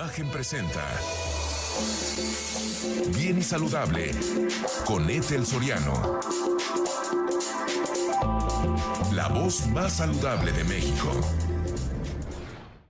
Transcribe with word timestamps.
Imagen 0.00 0.30
presenta 0.30 0.80
Bien 3.14 3.36
y 3.36 3.42
Saludable 3.42 4.12
con 4.86 5.10
Ethel 5.10 5.44
Soriano. 5.44 6.20
La 9.12 9.28
voz 9.28 9.66
más 9.66 9.98
saludable 9.98 10.52
de 10.52 10.64
México. 10.64 11.10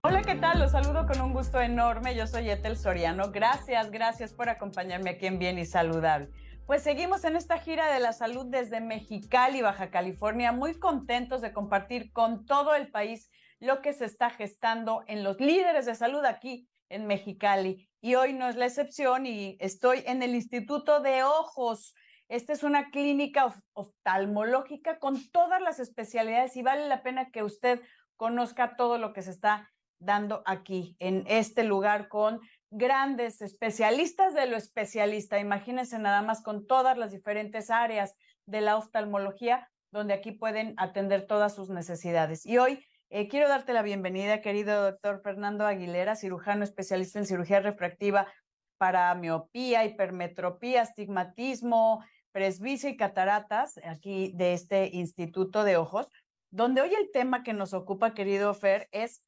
Hola, 0.03 0.23
¿qué 0.23 0.37
tal? 0.37 0.61
Los 0.61 0.71
saludo 0.71 1.09
con 1.09 1.21
un 1.21 1.33
gusto 1.33 1.61
enorme. 1.61 2.15
Yo 2.15 2.29
soy 2.29 2.49
Ethel 2.49 2.77
Soriano. 2.77 3.33
Gracias, 3.33 3.91
gracias 3.91 4.33
por 4.33 4.49
acompañarme 4.49 5.11
aquí 5.11 5.27
en 5.27 5.41
Bien 5.41 5.59
y 5.59 5.67
Saludable. 5.67 6.31
Pues 6.65 6.85
seguimos 6.85 7.25
en 7.25 7.35
esta 7.35 7.59
gira 7.59 7.93
de 7.93 7.99
la 7.99 8.13
salud 8.13 8.47
desde 8.47 8.81
Mexicali, 8.81 9.63
Baja 9.63 9.91
California, 9.91 10.53
muy 10.53 10.79
contentos 10.79 11.41
de 11.41 11.53
compartir 11.53 12.13
con 12.13 12.47
todo 12.47 12.77
el 12.77 12.89
país 12.93 13.29
lo 13.59 13.83
que 13.83 13.93
se 13.95 14.05
está 14.05 14.31
gestando 14.31 15.03
en 15.09 15.25
los 15.25 15.41
líderes 15.41 15.87
de 15.87 15.97
salud 15.97 16.25
aquí 16.25 16.70
en 16.91 17.07
Mexicali. 17.07 17.89
Y 18.03 18.15
hoy 18.17 18.35
no 18.35 18.49
es 18.49 18.57
la 18.57 18.67
excepción 18.67 19.25
y 19.25 19.57
estoy 19.61 20.03
en 20.07 20.23
el 20.23 20.35
Instituto 20.35 21.01
de 21.01 21.23
Ojos. 21.23 21.95
Esta 22.29 22.53
es 22.53 22.63
una 22.63 22.91
clínica 22.91 23.55
oftalmológica 23.73 24.99
con 24.99 25.31
todas 25.31 25.61
las 25.63 25.81
especialidades 25.81 26.57
y 26.57 26.63
vale 26.63 26.87
la 26.87 27.03
pena 27.03 27.31
que 27.31 27.43
usted 27.43 27.81
conozca 28.17 28.77
todo 28.77 28.99
lo 28.99 29.13
que 29.13 29.23
se 29.23 29.31
está 29.31 29.73
dando 29.99 30.43
aquí 30.47 30.97
en 30.99 31.25
este 31.27 31.65
lugar 31.65 32.09
con 32.09 32.41
grandes 32.71 33.43
especialistas 33.43 34.35
de 34.35 34.47
lo 34.47 34.57
especialista. 34.57 35.39
Imagínense 35.39 35.99
nada 35.99 36.23
más 36.23 36.43
con 36.43 36.67
todas 36.67 36.97
las 36.97 37.11
diferentes 37.11 37.71
áreas 37.71 38.15
de 38.47 38.61
la 38.61 38.77
oftalmología 38.77 39.69
donde 39.91 40.15
aquí 40.15 40.33
pueden 40.33 40.75
atender 40.77 41.27
todas 41.27 41.55
sus 41.55 41.69
necesidades. 41.69 42.47
Y 42.47 42.59
hoy 42.59 42.85
eh, 43.11 43.27
quiero 43.27 43.49
darte 43.49 43.73
la 43.73 43.83
bienvenida, 43.83 44.41
querido 44.41 44.83
doctor 44.83 45.21
Fernando 45.21 45.67
Aguilera, 45.67 46.15
cirujano 46.15 46.63
especialista 46.63 47.19
en 47.19 47.27
cirugía 47.27 47.59
refractiva 47.59 48.29
para 48.79 49.13
miopía, 49.17 49.85
hipermetropía, 49.85 50.83
astigmatismo, 50.83 52.05
presbicia 52.31 52.89
y 52.89 52.97
cataratas, 52.97 53.81
aquí 53.85 54.33
de 54.37 54.53
este 54.53 54.91
Instituto 54.93 55.65
de 55.65 55.77
Ojos, 55.77 56.09
donde 56.53 56.83
hoy 56.83 56.95
el 56.95 57.11
tema 57.11 57.43
que 57.43 57.53
nos 57.53 57.75
ocupa, 57.75 58.15
querido 58.15 58.55
Fer, 58.55 58.89
es 58.93 59.25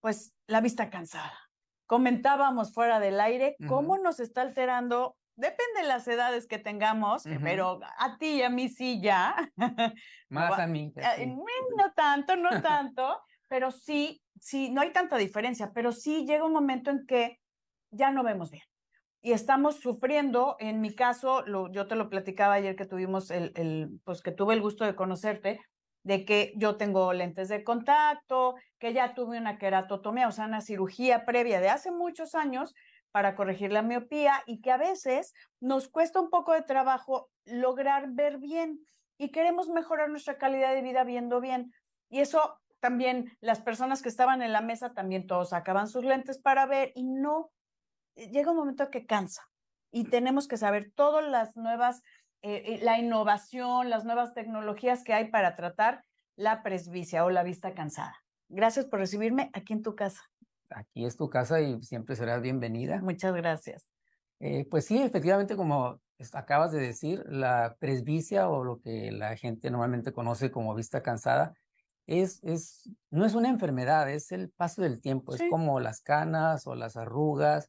pues 0.00 0.34
la 0.46 0.62
vista 0.62 0.88
cansada. 0.88 1.38
Comentábamos 1.86 2.72
fuera 2.72 3.00
del 3.00 3.20
aire 3.20 3.56
cómo 3.68 3.98
nos 3.98 4.18
está 4.18 4.40
alterando 4.40 5.16
depende 5.36 5.82
de 5.82 5.88
las 5.88 6.06
edades 6.08 6.46
que 6.46 6.58
tengamos, 6.58 7.24
pero 7.42 7.80
a 7.98 8.18
ti 8.18 8.36
y 8.36 8.42
a 8.42 8.50
mí 8.50 8.68
sí 8.68 9.00
ya. 9.00 9.34
Más 10.28 10.58
a 10.58 10.66
mí. 10.66 10.92
Eh, 10.96 11.26
no 11.26 11.92
tanto, 11.94 12.36
no 12.36 12.50
tanto, 12.62 13.20
pero 13.48 13.70
sí, 13.70 14.22
sí, 14.38 14.70
no 14.70 14.80
hay 14.80 14.92
tanta 14.92 15.16
diferencia, 15.16 15.72
pero 15.74 15.92
sí 15.92 16.24
llega 16.26 16.44
un 16.44 16.52
momento 16.52 16.90
en 16.90 17.06
que 17.06 17.38
ya 17.90 18.10
no 18.10 18.22
vemos 18.22 18.50
bien. 18.50 18.64
Y 19.22 19.32
estamos 19.32 19.76
sufriendo, 19.80 20.56
en 20.60 20.80
mi 20.80 20.94
caso, 20.94 21.42
lo, 21.46 21.70
yo 21.70 21.86
te 21.86 21.94
lo 21.94 22.08
platicaba 22.08 22.54
ayer 22.54 22.74
que 22.74 22.86
tuvimos 22.86 23.30
el, 23.30 23.52
el, 23.54 24.00
pues 24.04 24.22
que 24.22 24.32
tuve 24.32 24.54
el 24.54 24.62
gusto 24.62 24.84
de 24.84 24.94
conocerte, 24.94 25.60
de 26.02 26.24
que 26.24 26.54
yo 26.56 26.76
tengo 26.76 27.12
lentes 27.12 27.48
de 27.48 27.62
contacto, 27.62 28.54
que 28.78 28.94
ya 28.94 29.14
tuve 29.14 29.38
una 29.38 29.58
queratotomía, 29.58 30.28
o 30.28 30.32
sea, 30.32 30.46
una 30.46 30.62
cirugía 30.62 31.26
previa 31.26 31.60
de 31.60 31.68
hace 31.68 31.90
muchos 31.90 32.34
años, 32.34 32.74
para 33.12 33.34
corregir 33.34 33.72
la 33.72 33.82
miopía 33.82 34.42
y 34.46 34.60
que 34.60 34.70
a 34.70 34.76
veces 34.76 35.34
nos 35.60 35.88
cuesta 35.88 36.20
un 36.20 36.30
poco 36.30 36.52
de 36.52 36.62
trabajo 36.62 37.30
lograr 37.44 38.10
ver 38.10 38.38
bien 38.38 38.80
y 39.18 39.30
queremos 39.30 39.68
mejorar 39.68 40.08
nuestra 40.08 40.38
calidad 40.38 40.74
de 40.74 40.82
vida 40.82 41.04
viendo 41.04 41.40
bien. 41.40 41.72
Y 42.08 42.20
eso 42.20 42.58
también 42.80 43.36
las 43.40 43.60
personas 43.60 44.02
que 44.02 44.08
estaban 44.08 44.42
en 44.42 44.52
la 44.52 44.62
mesa 44.62 44.94
también 44.94 45.26
todos 45.26 45.50
sacaban 45.50 45.88
sus 45.88 46.04
lentes 46.04 46.38
para 46.38 46.66
ver 46.66 46.92
y 46.94 47.04
no, 47.04 47.50
eh, 48.16 48.30
llega 48.30 48.50
un 48.50 48.56
momento 48.56 48.90
que 48.90 49.06
cansa 49.06 49.42
y 49.92 50.04
tenemos 50.04 50.48
que 50.48 50.56
saber 50.56 50.92
todas 50.94 51.28
las 51.28 51.56
nuevas, 51.56 52.02
eh, 52.42 52.62
eh, 52.64 52.80
la 52.82 52.98
innovación, 52.98 53.90
las 53.90 54.04
nuevas 54.04 54.34
tecnologías 54.34 55.04
que 55.04 55.12
hay 55.12 55.30
para 55.30 55.56
tratar 55.56 56.04
la 56.36 56.62
presbicia 56.62 57.24
o 57.24 57.30
la 57.30 57.42
vista 57.42 57.74
cansada. 57.74 58.16
Gracias 58.48 58.86
por 58.86 59.00
recibirme 59.00 59.50
aquí 59.52 59.74
en 59.74 59.82
tu 59.82 59.94
casa 59.94 60.22
aquí 60.70 61.04
es 61.04 61.16
tu 61.16 61.28
casa 61.28 61.60
y 61.60 61.82
siempre 61.82 62.16
serás 62.16 62.42
bienvenida. 62.42 63.00
Muchas 63.02 63.34
gracias. 63.34 63.86
Eh, 64.38 64.66
pues 64.70 64.86
sí, 64.86 65.00
efectivamente, 65.00 65.56
como 65.56 66.00
acabas 66.32 66.72
de 66.72 66.80
decir, 66.80 67.24
la 67.26 67.76
presbicia 67.78 68.48
o 68.48 68.64
lo 68.64 68.80
que 68.80 69.10
la 69.12 69.36
gente 69.36 69.70
normalmente 69.70 70.12
conoce 70.12 70.50
como 70.50 70.74
vista 70.74 71.02
cansada 71.02 71.54
es, 72.06 72.42
es, 72.42 72.90
no 73.10 73.24
es 73.24 73.34
una 73.34 73.48
enfermedad, 73.48 74.10
es 74.10 74.32
el 74.32 74.50
paso 74.50 74.82
del 74.82 75.00
tiempo, 75.00 75.34
es 75.34 75.42
como 75.48 75.78
las 75.80 76.00
canas 76.00 76.66
o 76.66 76.74
las 76.74 76.96
arrugas 76.96 77.68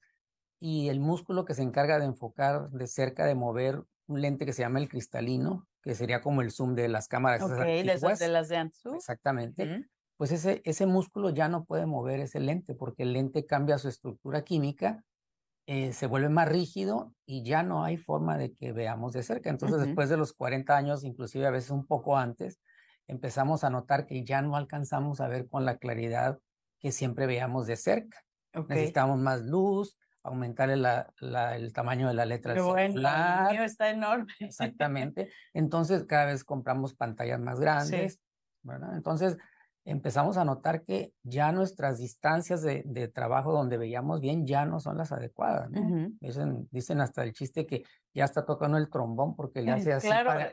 y 0.60 0.90
el 0.90 1.00
músculo 1.00 1.46
que 1.46 1.54
se 1.54 1.62
encarga 1.62 2.00
de 2.00 2.06
enfocar 2.06 2.70
de 2.70 2.88
cerca, 2.88 3.26
de 3.26 3.36
mover 3.36 3.84
un 4.08 4.22
lente 4.22 4.46
que 4.46 4.54
se 4.54 4.64
llama 4.64 4.80
el 4.80 4.90
cristalino, 4.90 5.68
que 5.82 5.96
sería 5.96 6.22
como 6.22 6.42
el 6.42 6.52
zoom 6.52 6.76
de 6.76 6.88
las 6.88 7.08
cámaras. 7.08 7.42
Ok, 7.42 7.52
de, 7.52 7.84
de 7.84 8.28
las 8.28 8.50
de 8.50 8.58
Anzu. 8.58 8.96
Exactamente 8.96 9.86
pues 10.22 10.32
ese, 10.34 10.62
ese 10.66 10.86
músculo 10.86 11.32
ya 11.32 11.50
no 11.50 11.66
puede 11.66 11.88
mover 11.88 12.20
ese 12.20 12.40
lente 12.40 12.76
porque 12.76 13.02
el 13.02 13.14
lente 13.14 13.48
cambia 13.48 13.80
su 13.80 13.88
estructura 13.88 14.44
química, 14.44 15.04
eh, 15.66 15.94
se 15.94 16.06
vuelve 16.06 16.30
más 16.30 16.48
rígido 16.48 17.16
y 17.26 17.42
ya 17.42 17.64
no 17.64 17.84
hay 17.84 17.98
forma 17.98 18.38
de 18.38 18.54
que 18.54 18.72
veamos 18.72 19.14
de 19.14 19.24
cerca. 19.24 19.50
Entonces, 19.50 19.82
después 19.82 20.10
de 20.10 20.18
los 20.18 20.34
40 20.34 20.78
años, 20.78 21.04
inclusive 21.04 21.48
a 21.48 21.50
veces 21.50 21.72
un 21.72 21.88
poco 21.88 22.20
antes, 22.20 22.60
empezamos 23.08 23.64
a 23.64 23.72
notar 23.72 24.06
que 24.06 24.24
ya 24.24 24.44
no 24.44 24.56
alcanzamos 24.56 25.22
a 25.22 25.28
ver 25.28 25.48
con 25.48 25.66
la 25.66 25.78
claridad 25.78 26.38
que 26.80 26.92
siempre 26.92 27.26
veíamos 27.26 27.66
de 27.66 27.78
cerca. 27.78 28.24
Necesitamos 28.68 29.18
más 29.18 29.42
luz, 29.42 29.98
aumentar 30.22 30.70
el 30.70 31.74
tamaño 31.74 32.08
de 32.08 32.14
la 32.14 32.26
letra 32.28 32.54
del 32.54 32.64
celular. 32.64 33.46
Bueno, 33.46 33.64
está 33.64 33.90
enorme. 33.90 34.32
Exactamente. 34.40 35.32
Entonces, 35.56 36.04
cada 36.04 36.26
vez 36.26 36.44
compramos 36.44 36.94
pantallas 36.94 37.40
más 37.40 37.60
grandes, 37.60 38.20
¿verdad? 38.62 38.96
Entonces, 38.96 39.36
empezamos 39.86 40.38
a 40.38 40.46
notar 40.46 40.84
que 40.84 41.14
ya 41.24 41.52
nuestras 41.52 41.98
distancias 41.98 42.62
de, 42.62 43.08
trabajo 43.14 43.52
donde 43.52 43.78
veíamos 43.78 44.22
bien 44.22 44.46
ya 44.46 44.66
no 44.66 44.80
son 44.80 44.98
las 44.98 45.12
adecuadas. 45.12 45.70
dicen, 46.20 46.68
dicen, 46.72 47.02
hasta 47.02 47.24
el 47.24 47.34
chiste 47.34 47.66
que 47.66 47.84
ya 48.14 48.26
está 48.26 48.46
tocando 48.46 48.78
el 48.78 48.90
trombón 48.90 49.36
porque 49.36 49.62
le 49.62 49.72
hace 49.90 49.94
así 49.94 50.10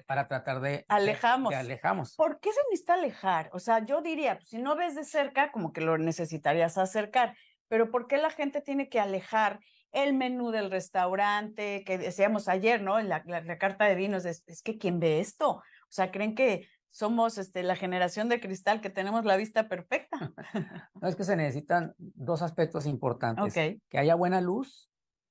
para, 0.06 0.28
tratar 0.28 0.60
de 0.60 0.84
alejamos. 0.88 1.54
alejamos. 1.54 2.16
¿Por 2.16 2.40
qué 2.40 2.50
se 2.52 2.60
necesita 2.70 2.94
alejar? 2.94 3.50
O 3.52 3.58
sea, 3.58 3.84
yo 3.84 4.00
diría, 4.00 4.36
pues, 4.36 4.48
si 4.48 4.58
no 4.58 4.76
ves 4.76 4.94
de 4.94 5.04
cerca, 5.04 5.52
como 5.52 5.72
que 5.72 5.80
lo 5.80 5.98
necesitarías 5.98 6.78
acercar, 6.78 7.36
pero 7.68 7.90
¿por 7.90 8.06
qué 8.06 8.16
la 8.16 8.30
gente 8.30 8.60
tiene 8.60 8.88
que 8.88 9.00
alejar? 9.00 9.60
el 9.90 10.12
menú 10.12 10.50
del 10.50 10.70
restaurante, 10.70 11.82
que 11.82 11.96
decíamos 11.96 12.46
ayer, 12.46 12.82
¿no? 12.82 13.00
La, 13.00 13.22
la, 13.24 13.56
carta 13.56 13.86
de 13.86 13.94
vinos, 13.94 14.26
es, 14.26 14.44
es 14.46 14.62
que 14.62 14.76
¿quién 14.76 15.00
ve 15.00 15.18
esto? 15.18 15.50
O 15.88 15.90
sea, 15.90 16.10
creen 16.10 16.34
que 16.34 16.68
somos 16.90 17.38
este, 17.38 17.62
la 17.62 17.76
generación 17.76 18.28
de 18.28 18.40
cristal 18.40 18.80
que 18.80 18.90
tenemos 18.90 19.24
la 19.24 19.36
vista 19.36 19.68
perfecta. 19.68 20.32
no 21.00 21.08
es 21.08 21.16
que 21.16 21.24
se 21.24 21.36
necesitan 21.36 21.94
dos 21.98 22.42
aspectos 22.42 22.86
importantes. 22.86 23.54
Que 23.54 23.98
haya 23.98 24.14
buena 24.14 24.40
luz, 24.40 24.90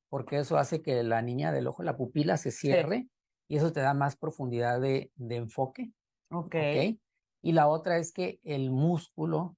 porque 0.10 0.38
eso 0.38 0.58
hace 0.58 0.82
que 0.82 1.04
la 1.04 1.22
niña 1.22 1.52
del 1.52 1.68
ojo, 1.68 1.84
la 1.84 1.98
pupila 1.98 2.38
se 2.38 2.52
cierre 2.52 3.08
y 3.48 3.58
eso 3.58 3.72
te 3.72 3.80
da 3.80 3.94
más 3.94 4.16
profundidad 4.16 4.80
de, 4.80 5.12
enfoque. 5.18 5.92
Okay. 6.30 7.00
Y 7.42 7.54
la 7.54 7.68
otra 7.68 7.98
es 7.98 8.12
que 8.12 8.40
el 8.44 8.72
músculo 8.72 9.56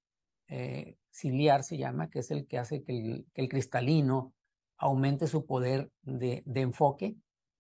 eh, 0.48 0.98
ciliar 1.12 1.64
se 1.64 1.78
llama, 1.78 2.10
que 2.10 2.20
es 2.20 2.32
el 2.32 2.48
que 2.48 2.58
hace 2.58 2.84
que 2.84 3.26
el, 3.34 3.50
cristalino 3.50 4.34
aumente 4.78 5.28
su 5.28 5.46
poder 5.46 5.92
de, 6.04 6.44
de 6.46 6.62
enfoque 6.62 7.18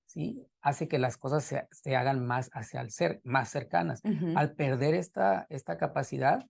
¿sí? 0.09 0.45
hace 0.61 0.87
que 0.87 0.99
las 0.99 1.17
cosas 1.17 1.43
se, 1.71 1.95
hagan 1.95 2.25
más 2.25 2.49
hacia 2.53 2.81
el 2.81 2.91
ser, 2.91 3.21
más 3.23 3.49
cercanas. 3.49 4.01
Al 4.35 4.53
perder 4.55 4.95
esta, 4.95 5.45
esta 5.49 5.77
capacidad, 5.77 6.45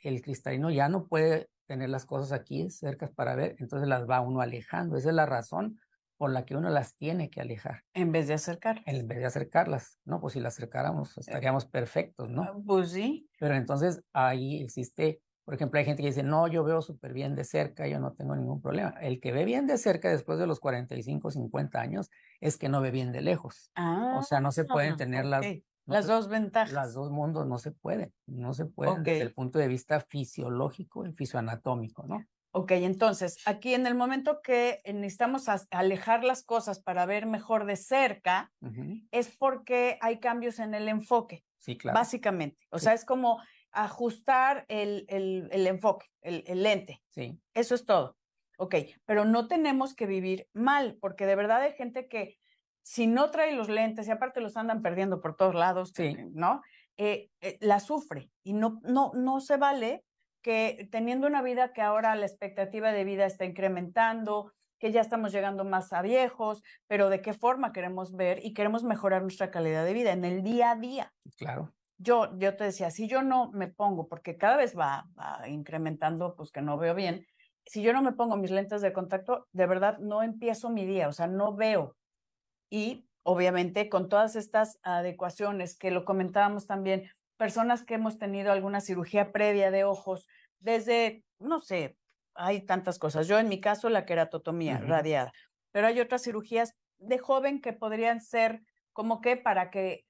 el 0.00 0.20
cristalino 0.20 0.70
ya 0.70 0.88
no 0.88 1.06
puede 1.06 1.48
tener 1.66 1.88
las 1.88 2.04
cosas 2.04 2.32
aquí 2.32 2.68
cercas 2.70 3.10
para 3.10 3.34
ver, 3.36 3.56
entonces 3.58 3.88
las 3.88 4.08
va 4.08 4.20
uno 4.20 4.40
alejando. 4.40 4.96
Esa 4.96 5.10
es 5.10 5.14
la 5.14 5.26
razón 5.26 5.78
por 6.16 6.30
la 6.30 6.44
que 6.44 6.56
uno 6.56 6.68
las 6.70 6.94
tiene 6.96 7.30
que 7.30 7.40
alejar. 7.40 7.82
En 7.92 8.12
vez 8.12 8.28
de 8.28 8.34
acercar. 8.34 8.82
En 8.86 9.06
vez 9.08 9.18
de 9.18 9.26
acercarlas. 9.26 9.98
No, 10.04 10.20
pues 10.20 10.34
si 10.34 10.40
las 10.40 10.54
acercáramos 10.54 11.16
eh, 11.16 11.20
estaríamos 11.20 11.66
perfectos, 11.66 12.28
¿no? 12.28 12.42
Ah, 12.42 12.54
pues 12.66 12.90
sí. 12.90 13.28
Pero 13.38 13.54
entonces 13.54 14.02
ahí 14.12 14.62
existe 14.62 15.20
por 15.44 15.54
ejemplo, 15.54 15.78
hay 15.78 15.84
gente 15.84 16.02
que 16.02 16.08
dice, 16.08 16.22
no, 16.22 16.48
yo 16.48 16.64
veo 16.64 16.80
súper 16.80 17.12
bien 17.12 17.34
de 17.34 17.44
cerca, 17.44 17.86
yo 17.86 18.00
no 18.00 18.12
tengo 18.12 18.34
ningún 18.34 18.62
problema. 18.62 18.94
El 19.00 19.20
que 19.20 19.30
ve 19.32 19.44
bien 19.44 19.66
de 19.66 19.76
cerca 19.76 20.10
después 20.10 20.38
de 20.38 20.46
los 20.46 20.58
45, 20.58 21.30
50 21.30 21.80
años 21.80 22.10
es 22.40 22.56
que 22.56 22.68
no 22.68 22.80
ve 22.80 22.90
bien 22.90 23.12
de 23.12 23.20
lejos. 23.20 23.70
o 23.76 24.22
sea, 24.22 24.40
no 24.40 24.52
se 24.52 24.64
pueden 24.64 24.96
tener 24.96 25.26
las, 25.26 25.44
las 25.84 26.06
dos 26.06 26.28
ventajas. 26.28 26.72
Las 26.72 26.94
dos 26.94 27.10
mundos 27.10 27.46
no 27.46 27.58
se 27.58 27.72
pueden, 27.72 28.12
no 28.26 28.54
se 28.54 28.64
pueden 28.64 29.02
desde 29.02 29.22
el 29.22 29.34
punto 29.34 29.58
de 29.58 29.68
vista 29.68 30.00
fisiológico 30.00 31.06
y 31.06 31.12
fisioanatómico, 31.12 32.06
¿no? 32.06 32.24
Ok, 32.56 32.70
entonces, 32.70 33.36
aquí 33.46 33.74
en 33.74 33.84
el 33.84 33.96
momento 33.96 34.40
que 34.40 34.80
necesitamos 34.86 35.46
alejar 35.72 36.22
las 36.22 36.44
cosas 36.44 36.78
para 36.78 37.04
ver 37.04 37.26
mejor 37.26 37.66
de 37.66 37.74
cerca, 37.74 38.52
es 39.10 39.36
porque 39.36 39.98
hay 40.00 40.20
cambios 40.20 40.60
en 40.60 40.72
el 40.72 40.88
enfoque. 40.88 41.44
Sí, 41.58 41.76
claro. 41.76 41.98
Básicamente. 41.98 42.64
O 42.70 42.78
sea, 42.78 42.94
es 42.94 43.04
como 43.04 43.40
ajustar 43.74 44.64
el, 44.68 45.04
el, 45.08 45.48
el 45.52 45.66
enfoque, 45.66 46.06
el, 46.22 46.62
lente. 46.62 47.02
Sí. 47.10 47.38
Eso 47.54 47.74
es 47.74 47.84
todo. 47.84 48.16
Ok, 48.56 48.76
pero 49.04 49.24
no 49.24 49.48
tenemos 49.48 49.94
que 49.94 50.06
vivir 50.06 50.48
mal, 50.52 50.96
porque 51.00 51.26
de 51.26 51.34
verdad 51.34 51.62
hay 51.62 51.72
gente 51.72 52.08
que 52.08 52.38
si 52.82 53.06
no 53.06 53.30
trae 53.30 53.52
los 53.52 53.68
lentes 53.68 54.06
y 54.06 54.10
aparte 54.10 54.40
los 54.40 54.56
andan 54.56 54.82
perdiendo 54.82 55.20
por 55.20 55.36
todos 55.36 55.54
lados, 55.54 55.92
¿no? 56.32 56.62
Eh, 56.96 57.30
eh, 57.40 57.58
la 57.60 57.80
sufre 57.80 58.30
y 58.44 58.52
no, 58.52 58.80
no, 58.84 59.10
no 59.14 59.40
se 59.40 59.56
vale 59.56 60.04
que 60.42 60.88
teniendo 60.92 61.26
una 61.26 61.42
vida 61.42 61.72
que 61.72 61.82
ahora 61.82 62.14
la 62.14 62.26
expectativa 62.26 62.92
de 62.92 63.02
vida 63.02 63.26
está 63.26 63.44
incrementando, 63.46 64.52
que 64.78 64.92
ya 64.92 65.00
estamos 65.00 65.32
llegando 65.32 65.64
más 65.64 65.92
a 65.92 66.02
viejos, 66.02 66.62
pero 66.86 67.08
de 67.08 67.22
qué 67.22 67.32
forma 67.32 67.72
queremos 67.72 68.14
ver 68.14 68.44
y 68.44 68.52
queremos 68.52 68.84
mejorar 68.84 69.22
nuestra 69.22 69.50
calidad 69.50 69.84
de 69.84 69.94
vida 69.94 70.12
en 70.12 70.24
el 70.24 70.42
día 70.42 70.72
a 70.72 70.76
día. 70.76 71.12
Claro. 71.38 71.72
Yo, 71.96 72.36
yo 72.38 72.56
te 72.56 72.64
decía, 72.64 72.90
si 72.90 73.08
yo 73.08 73.22
no 73.22 73.50
me 73.52 73.68
pongo, 73.68 74.08
porque 74.08 74.36
cada 74.36 74.56
vez 74.56 74.76
va, 74.76 75.06
va 75.18 75.48
incrementando, 75.48 76.34
pues 76.36 76.50
que 76.50 76.60
no 76.60 76.76
veo 76.76 76.94
bien, 76.94 77.26
si 77.66 77.82
yo 77.82 77.92
no 77.92 78.02
me 78.02 78.12
pongo 78.12 78.36
mis 78.36 78.50
lentes 78.50 78.82
de 78.82 78.92
contacto, 78.92 79.46
de 79.52 79.66
verdad 79.66 79.98
no 79.98 80.22
empiezo 80.22 80.70
mi 80.70 80.84
día, 80.84 81.08
o 81.08 81.12
sea, 81.12 81.26
no 81.26 81.54
veo. 81.54 81.96
Y 82.70 83.06
obviamente 83.22 83.88
con 83.88 84.08
todas 84.08 84.36
estas 84.36 84.78
adecuaciones 84.82 85.76
que 85.76 85.90
lo 85.90 86.04
comentábamos 86.04 86.66
también, 86.66 87.10
personas 87.36 87.84
que 87.84 87.94
hemos 87.94 88.18
tenido 88.18 88.52
alguna 88.52 88.80
cirugía 88.80 89.32
previa 89.32 89.70
de 89.70 89.84
ojos, 89.84 90.26
desde, 90.60 91.24
no 91.38 91.58
sé, 91.60 91.96
hay 92.34 92.60
tantas 92.62 92.98
cosas. 92.98 93.26
Yo 93.26 93.38
en 93.38 93.48
mi 93.48 93.60
caso 93.60 93.88
la 93.88 94.04
queratotomía 94.04 94.78
radiada, 94.78 95.32
pero 95.72 95.86
hay 95.86 96.00
otras 96.00 96.22
cirugías 96.22 96.74
de 96.98 97.18
joven 97.18 97.60
que 97.60 97.72
podrían 97.72 98.20
ser 98.20 98.62
como 98.92 99.20
que 99.20 99.36
para 99.36 99.70
que 99.70 100.04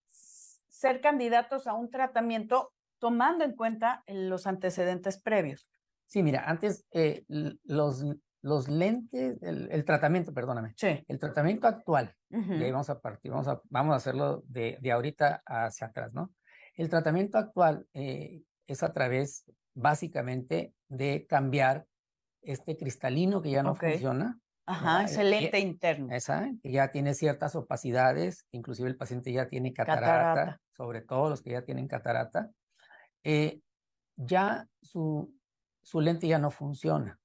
ser 0.75 1.01
candidatos 1.01 1.69
a 1.69 1.75
un 1.75 1.89
tratamiento 1.89 2.73
tomando 2.99 3.45
en 3.45 3.55
cuenta 3.55 4.03
los 4.09 4.47
antecedentes 4.49 5.21
previos. 5.21 5.69
Sí, 6.07 6.23
mira, 6.23 6.45
antes 6.47 6.85
eh, 6.91 7.25
los, 7.29 8.05
los 8.43 8.69
lentes, 8.69 9.41
el, 9.43 9.85
tratamiento, 9.85 10.35
perdóname, 10.35 10.75
sí. 10.77 11.05
el 11.07 11.19
tratamiento 11.19 11.69
actual, 11.69 12.15
y 12.29 12.63
ahí 12.63 12.73
vamos 12.73 12.91
a 12.91 13.01
partir, 13.01 13.31
vamos 13.31 13.47
a, 13.47 13.63
vamos 13.71 13.93
a 13.93 13.97
hacerlo 13.97 14.43
de, 14.49 14.79
de 14.81 14.93
ahorita 14.93 15.43
hacia 15.47 15.87
atrás, 15.87 16.13
¿no? 16.13 16.35
El 16.75 16.89
tratamiento 16.89 17.39
actual 17.39 17.87
eh, 17.95 18.43
es 18.67 18.83
a 18.83 18.93
través, 18.93 19.45
básicamente, 19.75 20.75
de 20.89 21.25
cambiar 21.29 21.87
este 22.43 22.77
cristalino 22.77 23.41
que 23.41 23.51
ya 23.51 23.63
no 23.63 23.77
funciona. 23.77 24.41
Ajá, 24.67 25.05
ese 25.05 25.25
lente 25.25 25.59
interno. 25.59 26.15
Esa, 26.15 26.51
ya 26.63 26.91
tiene 26.91 27.15
ciertas 27.15 27.55
opacidades, 27.55 28.47
inclusive 28.51 28.89
el 28.89 28.97
paciente 28.97 29.33
ya 29.33 29.49
tiene 29.49 29.73
catarata, 29.73 30.61
sobre 30.73 31.03
todo 31.03 31.29
los 31.29 31.43
que 31.43 31.51
ya 31.51 31.63
tienen 31.63 31.87
catarata. 31.87 32.51
Eh, 33.23 33.61
ya 34.17 34.67
su, 34.81 35.35
su 35.83 36.01
lente 36.01 36.27
ya 36.27 36.39
no 36.39 36.51
funciona. 36.51 37.19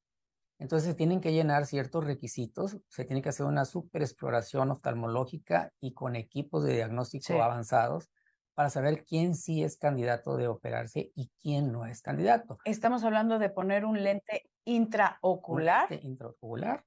Entonces 0.60 0.90
se 0.90 0.96
tienen 0.96 1.22
que 1.22 1.32
llenar 1.32 1.66
ciertos 1.66 2.04
requisitos, 2.04 2.78
se 2.90 3.06
tiene 3.06 3.22
que 3.22 3.30
hacer 3.30 3.46
una 3.46 3.64
superexploración 3.64 4.72
oftalmológica 4.72 5.72
y 5.80 5.94
con 5.94 6.18
equipos 6.18 6.66
de 6.66 6.74
diagnóstico 6.74 7.42
avanzados 7.42 8.10
para 8.54 8.70
saber 8.70 9.06
quién 9.06 9.36
sí 9.36 9.64
es 9.64 9.78
candidato 9.78 10.36
de 10.36 10.50
operarse 10.50 11.14
y 11.16 11.32
quién 11.42 11.72
no 11.72 11.86
es 11.86 12.02
candidato. 12.02 12.58
Estamos 12.66 13.06
hablando 13.06 13.40
de 13.40 13.50
poner 13.50 13.86
un 13.86 14.04
lente 14.04 14.50
intraocular. 14.66 15.90
lente 15.90 16.06
intraocular 16.06 16.84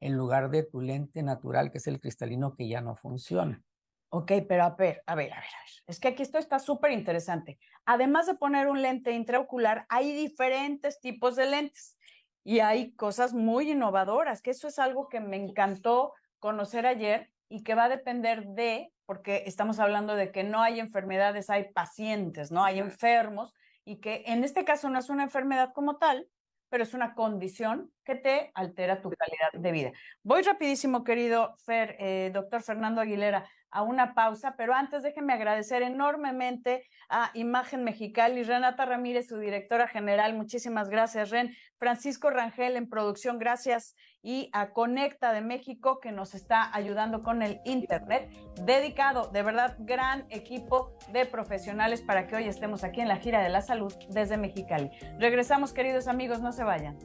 en 0.00 0.16
lugar 0.16 0.50
de 0.50 0.62
tu 0.62 0.80
lente 0.80 1.22
natural, 1.22 1.70
que 1.70 1.78
es 1.78 1.86
el 1.86 2.00
cristalino 2.00 2.54
que 2.54 2.68
ya 2.68 2.80
no 2.80 2.96
funciona. 2.96 3.62
Ok, 4.10 4.32
pero 4.48 4.64
a 4.64 4.70
ver, 4.70 5.02
a 5.06 5.14
ver, 5.14 5.32
a 5.32 5.40
ver, 5.40 5.48
Es 5.86 5.98
que 5.98 6.08
aquí 6.08 6.22
esto 6.22 6.38
está 6.38 6.58
súper 6.58 6.92
interesante. 6.92 7.58
Además 7.84 8.26
de 8.26 8.34
poner 8.34 8.68
un 8.68 8.80
lente 8.80 9.12
intraocular, 9.12 9.86
hay 9.88 10.12
diferentes 10.12 11.00
tipos 11.00 11.36
de 11.36 11.46
lentes 11.46 11.98
y 12.44 12.60
hay 12.60 12.92
cosas 12.92 13.34
muy 13.34 13.72
innovadoras, 13.72 14.40
que 14.40 14.50
eso 14.50 14.68
es 14.68 14.78
algo 14.78 15.08
que 15.08 15.20
me 15.20 15.36
encantó 15.36 16.12
conocer 16.38 16.86
ayer 16.86 17.32
y 17.48 17.62
que 17.62 17.74
va 17.74 17.84
a 17.84 17.88
depender 17.88 18.46
de 18.46 18.92
porque 19.06 19.44
estamos 19.46 19.78
hablando 19.78 20.14
de 20.14 20.30
que 20.30 20.44
no 20.44 20.62
hay 20.62 20.80
enfermedades, 20.80 21.50
hay 21.50 21.72
pacientes, 21.72 22.50
¿no? 22.50 22.64
Hay 22.64 22.78
enfermos 22.78 23.54
y 23.84 24.00
que 24.00 24.24
en 24.26 24.44
este 24.44 24.64
caso 24.64 24.88
no 24.88 24.98
es 24.98 25.10
una 25.10 25.24
enfermedad 25.24 25.72
como 25.74 25.96
tal, 25.96 26.28
pero 26.74 26.82
es 26.82 26.92
una 26.92 27.14
condición 27.14 27.92
que 28.04 28.16
te 28.16 28.50
altera 28.52 29.00
tu 29.00 29.08
calidad 29.10 29.52
de 29.52 29.70
vida. 29.70 29.92
Voy 30.24 30.42
rapidísimo, 30.42 31.04
querido 31.04 31.54
Fer, 31.64 31.94
eh, 32.00 32.32
doctor 32.34 32.62
Fernando 32.62 33.00
Aguilera, 33.00 33.48
a 33.70 33.82
una 33.82 34.12
pausa, 34.12 34.56
pero 34.56 34.74
antes 34.74 35.04
déjenme 35.04 35.34
agradecer 35.34 35.82
enormemente 35.82 36.84
a 37.08 37.30
Imagen 37.34 37.84
Mexicali, 37.84 38.42
Renata 38.42 38.86
Ramírez, 38.86 39.28
su 39.28 39.38
directora 39.38 39.86
general, 39.86 40.34
muchísimas 40.34 40.88
gracias, 40.88 41.30
Ren, 41.30 41.54
Francisco 41.78 42.28
Rangel 42.28 42.74
en 42.74 42.88
producción, 42.88 43.38
gracias, 43.38 43.94
y 44.24 44.48
a 44.52 44.70
Conecta 44.70 45.32
de 45.32 45.42
México, 45.42 46.00
que 46.00 46.10
nos 46.10 46.34
está 46.34 46.74
ayudando 46.74 47.22
con 47.22 47.42
el 47.42 47.60
Internet, 47.66 48.30
dedicado, 48.64 49.28
de 49.28 49.42
verdad, 49.42 49.76
gran 49.80 50.26
equipo 50.30 50.96
de 51.12 51.26
profesionales 51.26 52.00
para 52.00 52.26
que 52.26 52.36
hoy 52.36 52.48
estemos 52.48 52.82
aquí 52.82 53.02
en 53.02 53.08
la 53.08 53.18
gira 53.18 53.42
de 53.42 53.50
la 53.50 53.60
salud 53.60 53.92
desde 54.08 54.38
Mexicali. 54.38 54.90
Regresamos, 55.18 55.74
queridos 55.74 56.08
amigos, 56.08 56.40
no 56.40 56.50
se 56.52 56.64
vayan 56.64 56.98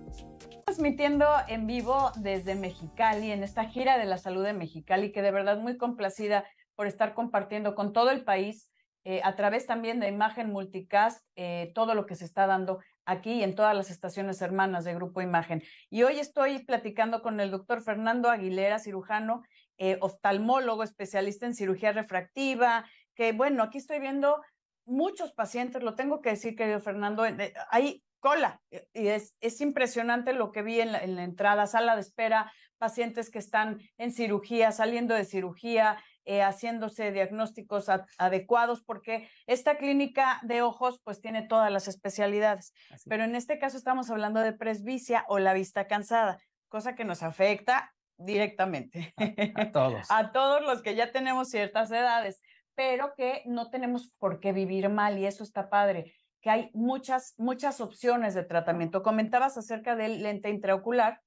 transmitiendo 0.65 1.25
en 1.47 1.65
vivo 1.65 2.11
desde 2.17 2.53
Mexicali, 2.53 3.31
en 3.31 3.43
esta 3.43 3.65
gira 3.65 3.97
de 3.97 4.05
la 4.05 4.19
salud 4.19 4.43
de 4.43 4.53
Mexicali, 4.53 5.11
que 5.11 5.23
de 5.23 5.31
verdad 5.31 5.57
muy 5.57 5.77
complacida 5.77 6.45
por 6.75 6.85
estar 6.85 7.15
compartiendo 7.15 7.73
con 7.73 7.91
todo 7.91 8.11
el 8.11 8.23
país 8.23 8.71
eh, 9.03 9.21
a 9.23 9.35
través 9.35 9.65
también 9.65 9.99
de 9.99 10.09
Imagen 10.09 10.51
Multicast 10.51 11.25
eh, 11.35 11.71
todo 11.73 11.95
lo 11.95 12.05
que 12.05 12.15
se 12.15 12.25
está 12.25 12.45
dando 12.45 12.79
aquí 13.09 13.43
en 13.43 13.55
todas 13.55 13.75
las 13.75 13.89
estaciones 13.89 14.41
hermanas 14.41 14.85
de 14.85 14.93
Grupo 14.93 15.21
Imagen. 15.21 15.63
Y 15.89 16.03
hoy 16.03 16.19
estoy 16.19 16.59
platicando 16.59 17.21
con 17.23 17.39
el 17.39 17.49
doctor 17.49 17.81
Fernando 17.81 18.29
Aguilera, 18.29 18.77
cirujano, 18.77 19.41
eh, 19.77 19.97
oftalmólogo, 20.01 20.83
especialista 20.83 21.47
en 21.47 21.55
cirugía 21.55 21.91
refractiva, 21.91 22.85
que 23.15 23.31
bueno, 23.31 23.63
aquí 23.63 23.79
estoy 23.79 23.99
viendo 23.99 24.41
muchos 24.85 25.33
pacientes, 25.33 25.81
lo 25.81 25.95
tengo 25.95 26.21
que 26.21 26.29
decir, 26.31 26.55
querido 26.55 26.79
Fernando, 26.79 27.25
hay 27.71 28.03
cola 28.19 28.61
y 28.93 29.07
es, 29.07 29.33
es 29.39 29.59
impresionante 29.61 30.33
lo 30.33 30.51
que 30.51 30.61
vi 30.61 30.79
en 30.81 30.91
la 30.91 31.23
entrada, 31.23 31.65
sala 31.67 31.95
de 31.95 32.01
espera, 32.01 32.51
pacientes 32.77 33.29
que 33.29 33.39
están 33.39 33.79
en 33.97 34.11
cirugía, 34.11 34.71
saliendo 34.71 35.15
de 35.15 35.25
cirugía, 35.25 35.97
eh, 36.29 36.43
haciéndose 36.43 37.11
diagnósticos 37.11 37.87
adecuados, 38.19 38.83
porque 38.83 39.27
esta 39.47 39.79
clínica 39.79 40.39
de 40.43 40.61
ojos 40.61 41.01
pues 41.03 41.21
tiene 41.21 41.41
todas 41.41 41.71
las 41.71 41.87
especialidades. 41.87 42.71
Pero 43.07 43.23
en 43.23 43.35
este 43.35 43.57
caso 43.57 43.77
estamos 43.77 44.11
hablando 44.11 44.39
de 44.41 44.53
presbicia 44.53 45.25
o 45.27 45.39
la 45.39 45.55
vista 45.55 45.87
cansada, 45.87 46.37
cosa 46.67 46.93
que 46.93 47.03
nos 47.03 47.23
afecta 47.23 47.95
directamente. 48.15 49.11
A, 49.55 49.71
todos. 49.71 50.05
a 50.11 50.31
todos 50.31 50.61
los 50.61 50.83
que 50.83 50.93
ya 50.93 51.11
tenemos 51.11 51.49
ciertas 51.49 51.89
edades, 51.89 52.39
pero 52.75 53.15
que 53.17 53.41
no 53.47 53.71
tenemos 53.71 54.11
por 54.19 54.39
qué 54.39 54.53
vivir 54.53 54.87
mal 54.89 55.17
y 55.17 55.25
eso 55.25 55.43
está 55.43 55.67
padre 55.67 56.13
que 56.41 56.51
hay 56.51 56.69
muchas, 56.75 57.33
muchas 57.37 57.81
opciones 57.81 58.35
de 58.35 58.43
tratamiento. 58.43 59.01
Comentabas 59.01 59.57
acerca 59.57 59.95
del 59.95 60.21
lente 60.21 60.49
intraocular, 60.51 61.21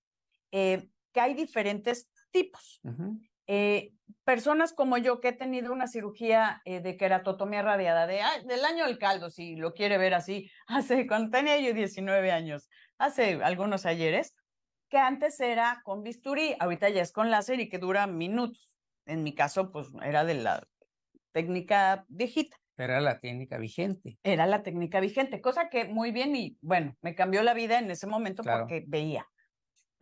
eh, 0.52 0.88
que 1.12 1.20
hay 1.20 1.34
diferentes 1.34 2.08
tipos. 2.30 2.80
Eh, 3.46 3.92
personas 4.24 4.72
como 4.72 4.98
yo 4.98 5.20
que 5.20 5.28
he 5.28 5.32
tenido 5.32 5.72
una 5.72 5.86
cirugía 5.86 6.62
eh, 6.64 6.80
de 6.80 6.96
queratotomía 6.96 7.62
radiada 7.62 8.06
de, 8.06 8.20
del 8.46 8.64
año 8.64 8.86
del 8.86 8.98
caldo, 8.98 9.30
si 9.30 9.56
lo 9.56 9.74
quiere 9.74 9.98
ver 9.98 10.14
así, 10.14 10.50
hace 10.66 11.06
cuando 11.06 11.30
tenía 11.30 11.58
yo 11.58 11.72
19 11.74 12.30
años, 12.30 12.68
hace 12.98 13.42
algunos 13.42 13.86
ayeres, 13.86 14.34
que 14.88 14.98
antes 14.98 15.40
era 15.40 15.80
con 15.84 16.02
bisturí, 16.02 16.54
ahorita 16.60 16.90
ya 16.90 17.02
es 17.02 17.12
con 17.12 17.30
láser 17.30 17.60
y 17.60 17.68
que 17.68 17.78
dura 17.78 18.06
minutos. 18.06 18.76
En 19.06 19.22
mi 19.22 19.34
caso, 19.34 19.72
pues 19.72 19.88
era 20.04 20.24
de 20.24 20.34
la 20.34 20.62
técnica 21.32 22.04
viejita. 22.08 22.58
Era 22.76 23.00
la 23.00 23.18
técnica 23.18 23.58
vigente. 23.58 24.18
Era 24.22 24.46
la 24.46 24.62
técnica 24.62 25.00
vigente, 25.00 25.40
cosa 25.40 25.68
que 25.70 25.86
muy 25.86 26.10
bien 26.12 26.36
y 26.36 26.58
bueno, 26.60 26.96
me 27.00 27.14
cambió 27.14 27.42
la 27.42 27.54
vida 27.54 27.78
en 27.78 27.90
ese 27.90 28.06
momento 28.06 28.42
porque 28.42 28.84
veía 28.86 29.26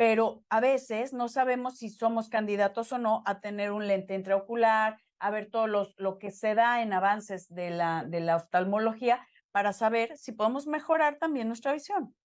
pero 0.00 0.42
a 0.49 0.61
veces 0.61 1.12
no 1.12 1.28
sabemos 1.28 1.76
si 1.76 1.90
somos 1.90 2.30
candidatos 2.30 2.90
o 2.90 2.97
no 2.97 3.23
a 3.26 3.42
tener 3.42 3.71
un 3.71 3.87
lente 3.87 4.14
intraocular, 4.14 4.97
a 5.19 5.30
ver 5.30 5.50
todo 5.50 5.66
los, 5.66 5.95
lo 5.99 6.16
que 6.16 6.30
se 6.30 6.54
da 6.54 6.80
en 6.80 6.95
avances 6.95 7.52
de 7.52 7.69
la, 7.69 8.07
de 8.09 8.21
la 8.21 8.37
oftalmología 8.37 9.21
para 9.52 9.75
saber 9.75 10.16
si 10.16 10.33
podemos 10.33 10.66
mejorar 10.66 11.19
también 11.19 11.49
nuestra 11.49 11.75
visión. 11.75 12.16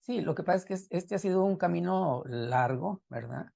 Sí, 0.00 0.20
lo 0.20 0.34
que 0.34 0.42
pasa 0.42 0.56
es 0.56 0.88
que 0.88 0.96
este 0.96 1.14
ha 1.14 1.18
sido 1.20 1.44
un 1.44 1.56
camino 1.56 2.24
largo, 2.26 3.04
¿verdad? 3.08 3.46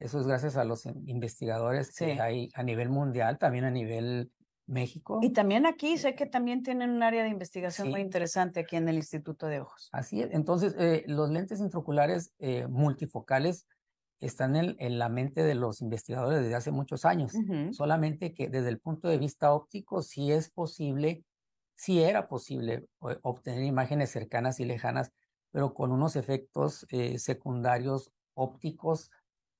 Eso 0.00 0.18
es 0.18 0.26
gracias 0.26 0.56
a 0.56 0.64
los 0.64 0.84
investigadores 0.84 1.94
que 1.94 2.20
hay 2.20 2.48
a 2.54 2.64
nivel 2.64 2.88
mundial, 2.88 3.38
también 3.38 3.64
a 3.64 3.70
nivel 3.70 4.32
México. 4.66 5.20
Y 5.22 5.30
también 5.30 5.66
aquí 5.66 5.96
sé 5.98 6.14
que 6.14 6.26
también 6.26 6.62
tienen 6.62 6.90
un 6.90 7.02
área 7.02 7.22
de 7.22 7.28
investigación 7.28 7.90
muy 7.90 8.00
interesante 8.00 8.60
aquí 8.60 8.76
en 8.76 8.88
el 8.88 8.96
Instituto 8.96 9.46
de 9.46 9.60
Ojos. 9.60 9.88
Así 9.92 10.22
es. 10.22 10.30
Entonces, 10.32 10.74
eh, 10.78 11.04
los 11.06 11.30
lentes 11.30 11.60
intraoculares 11.60 12.32
eh, 12.38 12.66
multifocales 12.68 13.66
están 14.20 14.54
en, 14.54 14.76
en, 14.78 14.98
la 14.98 15.08
mente 15.08 15.42
de 15.42 15.56
los 15.56 15.80
investigadores 15.80 16.42
desde 16.42 16.54
hace 16.54 16.70
muchos 16.70 17.04
años. 17.04 17.32
Solamente 17.72 18.34
que 18.34 18.48
desde 18.48 18.68
el 18.68 18.78
punto 18.78 19.08
de 19.08 19.18
vista 19.18 19.52
óptico 19.52 20.00
sí 20.00 20.30
es 20.30 20.48
posible, 20.48 21.24
sí 21.74 22.00
era 22.00 22.28
posible 22.28 22.86
eh, 23.08 23.18
obtener 23.22 23.64
imágenes 23.64 24.10
cercanas 24.10 24.60
y 24.60 24.64
lejanas, 24.64 25.12
pero 25.50 25.74
con 25.74 25.90
unos 25.90 26.14
efectos 26.16 26.86
secundarios 27.16 28.12
ópticos 28.34 29.10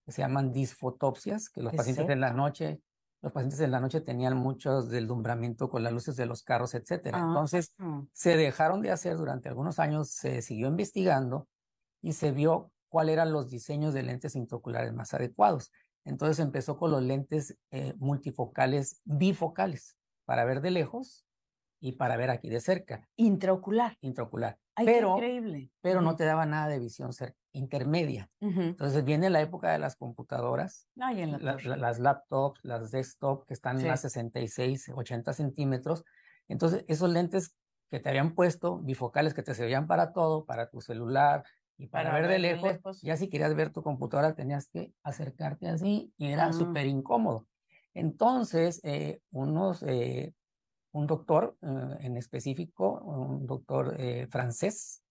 que 0.04 0.12
se 0.12 0.22
llaman 0.22 0.52
disfotopsias, 0.52 1.48
que 1.48 1.62
los 1.62 1.74
pacientes 1.74 2.08
en 2.08 2.20
la 2.20 2.32
noche, 2.32 2.80
los 3.22 3.32
pacientes 3.32 3.60
en 3.60 3.70
la 3.70 3.80
noche 3.80 4.00
tenían 4.00 4.36
muchos 4.36 4.90
deslumbramiento 4.90 5.70
con 5.70 5.82
las 5.84 5.92
luces 5.92 6.16
de 6.16 6.26
los 6.26 6.42
carros, 6.42 6.74
etcétera. 6.74 7.18
Ah, 7.18 7.26
Entonces, 7.28 7.72
se 8.12 8.36
dejaron 8.36 8.82
de 8.82 8.90
hacer 8.90 9.16
durante 9.16 9.48
algunos 9.48 9.78
años, 9.78 10.10
se 10.10 10.42
siguió 10.42 10.66
investigando 10.66 11.48
y 12.02 12.14
se 12.14 12.32
vio 12.32 12.72
cuáles 12.88 13.14
eran 13.14 13.32
los 13.32 13.48
diseños 13.48 13.94
de 13.94 14.02
lentes 14.02 14.34
intraoculares 14.34 14.92
más 14.92 15.14
adecuados. 15.14 15.70
Entonces 16.04 16.40
empezó 16.40 16.76
con 16.76 16.90
los 16.90 17.02
lentes 17.02 17.56
eh, 17.70 17.94
multifocales 17.96 19.00
bifocales 19.04 19.96
para 20.24 20.44
ver 20.44 20.60
de 20.60 20.72
lejos 20.72 21.24
y 21.82 21.92
para 21.92 22.16
ver 22.16 22.30
aquí 22.30 22.48
de 22.48 22.60
cerca. 22.60 23.08
Intraocular. 23.16 23.98
Intraocular. 24.00 24.56
Ay, 24.76 24.86
pero, 24.86 25.16
qué 25.16 25.26
increíble. 25.26 25.70
pero 25.82 26.00
no 26.00 26.14
te 26.14 26.24
daba 26.24 26.46
nada 26.46 26.68
de 26.68 26.78
visión 26.78 27.10
intermedia. 27.52 28.30
Entonces 28.40 29.04
viene 29.04 29.28
la 29.28 29.40
época 29.42 29.72
de 29.72 29.78
las 29.80 29.96
computadoras, 29.96 30.88
Ay, 30.98 31.20
en 31.22 31.32
la 31.32 31.38
la- 31.38 31.56
la- 31.62 31.76
las 31.76 31.98
laptops, 31.98 32.60
las 32.64 32.90
desktop 32.92 33.44
que 33.46 33.52
están 33.52 33.80
Sí. 33.80 33.88
a 33.88 33.96
66, 33.96 34.90
80 34.94 35.32
centímetros. 35.32 36.04
Entonces 36.48 36.84
esos 36.88 37.10
lentes 37.10 37.56
que 37.90 37.98
te 38.00 38.08
habían 38.08 38.34
puesto, 38.34 38.78
bifocales 38.78 39.34
que 39.34 39.42
te 39.42 39.52
servían 39.54 39.86
para 39.88 40.12
todo, 40.12 40.46
para 40.46 40.70
tu 40.70 40.80
celular 40.80 41.42
y 41.76 41.88
para, 41.88 42.10
Para 42.10 42.20
ver 42.20 42.22
de 42.22 42.28
ver 42.28 42.40
de 42.42 42.48
lejos, 42.54 42.72
lejos. 42.74 43.02
ya 43.02 43.16
si 43.16 43.28
querías 43.28 43.54
ver 43.56 43.70
tu 43.72 43.82
computadora 43.82 44.34
tenías 44.34 44.68
que 44.68 44.94
acercarte 45.02 45.68
así 45.68 46.14
y 46.16 46.28
era 46.28 46.46
Ah. 46.46 46.52
súper 46.52 46.86
incómodo. 46.86 47.48
Entonces, 47.92 48.80
eh, 48.84 49.20
unos, 49.30 49.82
eh, 49.82 50.32
un 50.92 51.06
doctor 51.06 51.56
eh, 51.62 51.96
en 52.00 52.16
específico, 52.16 53.00
un 53.02 53.46
doctor 53.46 53.96
eh, 53.98 54.26
francés, 54.30 55.02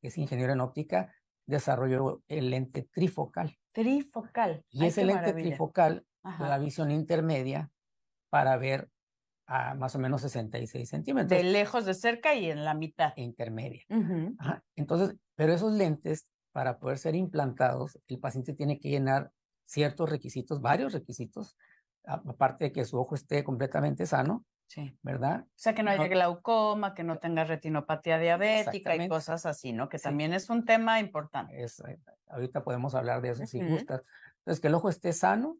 que 0.00 0.08
es 0.08 0.18
ingeniero 0.18 0.52
en 0.52 0.60
óptica, 0.60 1.14
desarrolló 1.46 2.22
el 2.28 2.50
lente 2.50 2.88
trifocal. 2.92 3.56
Trifocal. 3.72 4.64
Y 4.70 4.82
Ay, 4.82 4.88
ese 4.88 5.04
lente 5.04 5.20
maravilla. 5.22 5.48
trifocal 5.50 6.06
Ajá. 6.22 6.48
da 6.48 6.58
visión 6.58 6.90
intermedia 6.90 7.70
para 8.30 8.56
ver 8.56 8.90
a 9.46 9.74
más 9.74 9.94
o 9.94 9.98
menos 10.00 10.22
66 10.22 10.88
centímetros. 10.88 11.30
De 11.30 11.44
lejos, 11.44 11.84
de 11.84 11.94
cerca 11.94 12.34
y 12.34 12.50
en 12.50 12.64
la 12.64 12.74
mitad. 12.74 13.12
intermedia. 13.16 13.82
Ajá, 14.38 14.64
Entonces, 14.74 15.16
pero 15.36 15.52
esos 15.52 15.72
lentes, 15.72 16.26
para 16.52 16.78
poder 16.78 16.98
ser 16.98 17.14
implantados, 17.14 17.98
el 18.08 18.18
paciente 18.18 18.54
tiene 18.54 18.80
que 18.80 18.88
llenar 18.88 19.30
ciertos 19.66 20.10
requisitos, 20.10 20.60
varios 20.60 20.92
requisitos, 20.94 21.56
aparte 22.04 22.66
de 22.66 22.72
que 22.72 22.84
su 22.84 22.98
ojo 22.98 23.14
esté 23.14 23.44
completamente 23.44 24.06
sano, 24.06 24.44
Sí. 24.68 24.98
¿verdad? 25.02 25.44
O 25.46 25.52
sea, 25.54 25.74
que 25.74 25.82
no 25.82 25.90
haya 25.90 26.02
No- 26.04 26.08
glaucoma, 26.10 26.94
que 26.94 27.04
no 27.04 27.18
tenga 27.18 27.44
retinopatía 27.44 28.18
diabética 28.18 28.96
y 28.96 29.08
cosas 29.08 29.46
así, 29.46 29.72
¿no? 29.72 29.88
Que 29.88 29.98
Sí. 29.98 30.04
también 30.04 30.32
es 30.34 30.50
un 30.50 30.64
tema 30.64 30.98
importante. 31.00 31.62
Es, 31.62 31.80
eh, 31.80 31.98
ahorita 32.28 32.64
podemos 32.64 32.94
hablar 32.94 33.22
de 33.22 33.30
eso 33.30 33.46
si 33.46 33.62
gustas. 33.62 34.02
Entonces, 34.38 34.60
que 34.60 34.68
el 34.68 34.74
ojo 34.74 34.88
esté 34.88 35.12
sano, 35.12 35.56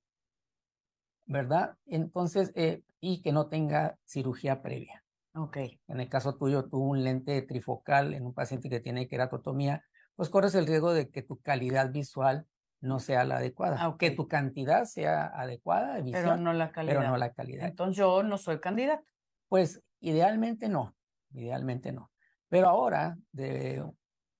¿verdad? 1.24 1.76
Entonces, 1.86 2.52
eh, 2.54 2.82
y 3.00 3.22
que 3.22 3.32
no 3.32 3.48
tenga 3.48 3.98
cirugía 4.04 4.62
previa. 4.62 5.04
Ok. 5.34 5.56
En 5.88 6.00
el 6.00 6.08
caso 6.08 6.36
tuyo, 6.36 6.64
tú 6.68 6.78
un 6.78 7.04
lente 7.04 7.40
trifocal 7.42 8.14
en 8.14 8.24
un 8.26 8.34
paciente 8.34 8.68
que 8.70 8.80
tiene 8.80 9.06
queratotomía, 9.08 9.84
pues 10.14 10.30
corres 10.30 10.54
el 10.54 10.66
riesgo 10.66 10.92
de 10.94 11.10
que 11.10 11.22
tu 11.22 11.38
calidad 11.40 11.90
visual 11.90 12.46
no 12.80 13.00
sea 13.00 13.24
la 13.24 13.38
adecuada, 13.38 13.78
Ah, 13.80 13.96
que 13.98 14.10
ok. 14.10 14.16
tu 14.16 14.28
cantidad 14.28 14.84
sea 14.84 15.26
adecuada 15.26 16.00
de 16.00 16.12
Pero 16.12 16.36
no 16.36 16.52
la 16.52 16.72
calidad. 16.72 16.96
pero 16.96 17.08
no 17.10 17.16
la 17.16 17.32
calidad. 17.32 17.66
Entonces 17.68 17.96
yo 17.96 18.22
no 18.22 18.38
soy 18.38 18.60
candidata. 18.60 19.02
Pues 19.48 19.82
idealmente 20.00 20.68
no, 20.68 20.96
idealmente 21.32 21.92
no. 21.92 22.10
Pero 22.48 22.68
ahora, 22.68 23.16
de 23.32 23.84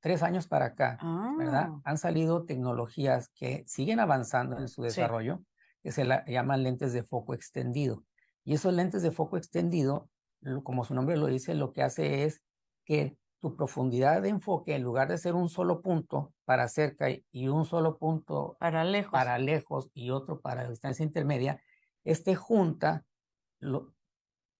tres 0.01 0.23
años 0.23 0.47
para 0.47 0.67
acá, 0.67 0.99
¿verdad? 1.39 1.69
Ah, 1.71 1.81
Han 1.85 1.99
salido 1.99 2.45
tecnologías 2.45 3.29
que 3.35 3.65
siguen 3.67 4.01
avanzando 4.01 4.59
en 4.59 4.69
su 4.69 4.83
Sí. 4.83 4.87
desarrollo, 4.87 5.43
que 5.83 5.93
se 5.93 6.05
la 6.05 6.25
llaman 6.27 6.63
lentes 6.63 6.93
de 6.93 7.03
foco 7.03 7.35
extendido. 7.35 8.05
Y 8.45 8.55
esos 8.55 8.73
lentes 8.73 9.03
de 9.03 9.11
foco 9.11 9.37
extendido, 9.37 10.09
como 10.63 10.85
su 10.85 10.95
nombre 10.95 11.17
lo 11.17 11.27
dice, 11.27 11.55
lo 11.55 11.73
que 11.73 11.83
hace 11.83 12.25
es 12.25 12.43
que 12.85 13.17
tu 13.47 13.55
profundidad 13.57 14.23
de 14.23 14.31
enfoque, 14.31 14.75
en 14.75 14.83
lugar 14.83 15.07
de 15.09 15.19
ser 15.19 15.35
un 15.35 15.49
solo 15.49 15.81
punto 15.81 16.35
para 16.45 16.67
cerca 16.67 17.07
y- 17.11 17.47
un 17.49 17.65
solo 17.65 17.97
punto 17.97 18.57
para 18.59 18.83
lejos. 18.83 19.13
para 19.13 19.39
lejos 19.39 19.89
y 19.95 20.11
otro 20.11 20.41
para 20.41 20.69
distancia 20.69 21.05
intermedia, 21.05 21.61
este 22.03 22.35
junta 22.35 23.05
lo- 23.61 23.95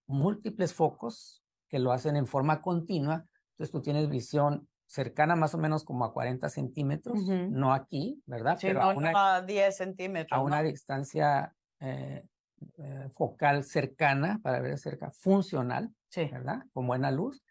múltiples 0.07 0.73
focos 0.73 1.43
que 1.67 1.79
lo 1.79 1.91
hacen 1.91 2.15
en 2.15 2.27
forma 2.27 2.61
continua. 2.61 3.25
Entonces 3.51 3.71
tú 3.73 3.81
tienes 3.81 4.07
visión 4.09 4.69
cercana 4.85 5.35
más 5.35 5.53
o 5.53 5.57
menos 5.57 5.83
como 5.83 6.05
a 6.05 6.13
40 6.13 6.47
centímetros, 6.47 7.19
Ujú. 7.19 7.49
no 7.49 7.73
aquí, 7.73 8.23
¿verdad? 8.25 8.57
Sí, 8.57 8.67
Pero 8.67 8.79
no, 8.79 8.89
a 8.91 8.93
una, 8.93 9.11
no 9.11 9.17
a 9.19 9.41
10 9.41 9.75
centímetros. 9.75 10.39
a 10.39 10.41
una 10.41 10.61
¿no? 10.63 10.69
distancia 10.69 11.53
eh, 11.81 12.23
eh, 12.77 13.09
focal 13.13 13.65
cercana, 13.65 14.39
para 14.41 14.61
ver 14.61 14.77
cerca, 14.79 15.11
funcional, 15.11 15.93
Sí. 16.09 16.23
¿verdad? 16.31 16.63
Con 16.71 16.87
buena 16.87 17.11
luz. 17.11 17.43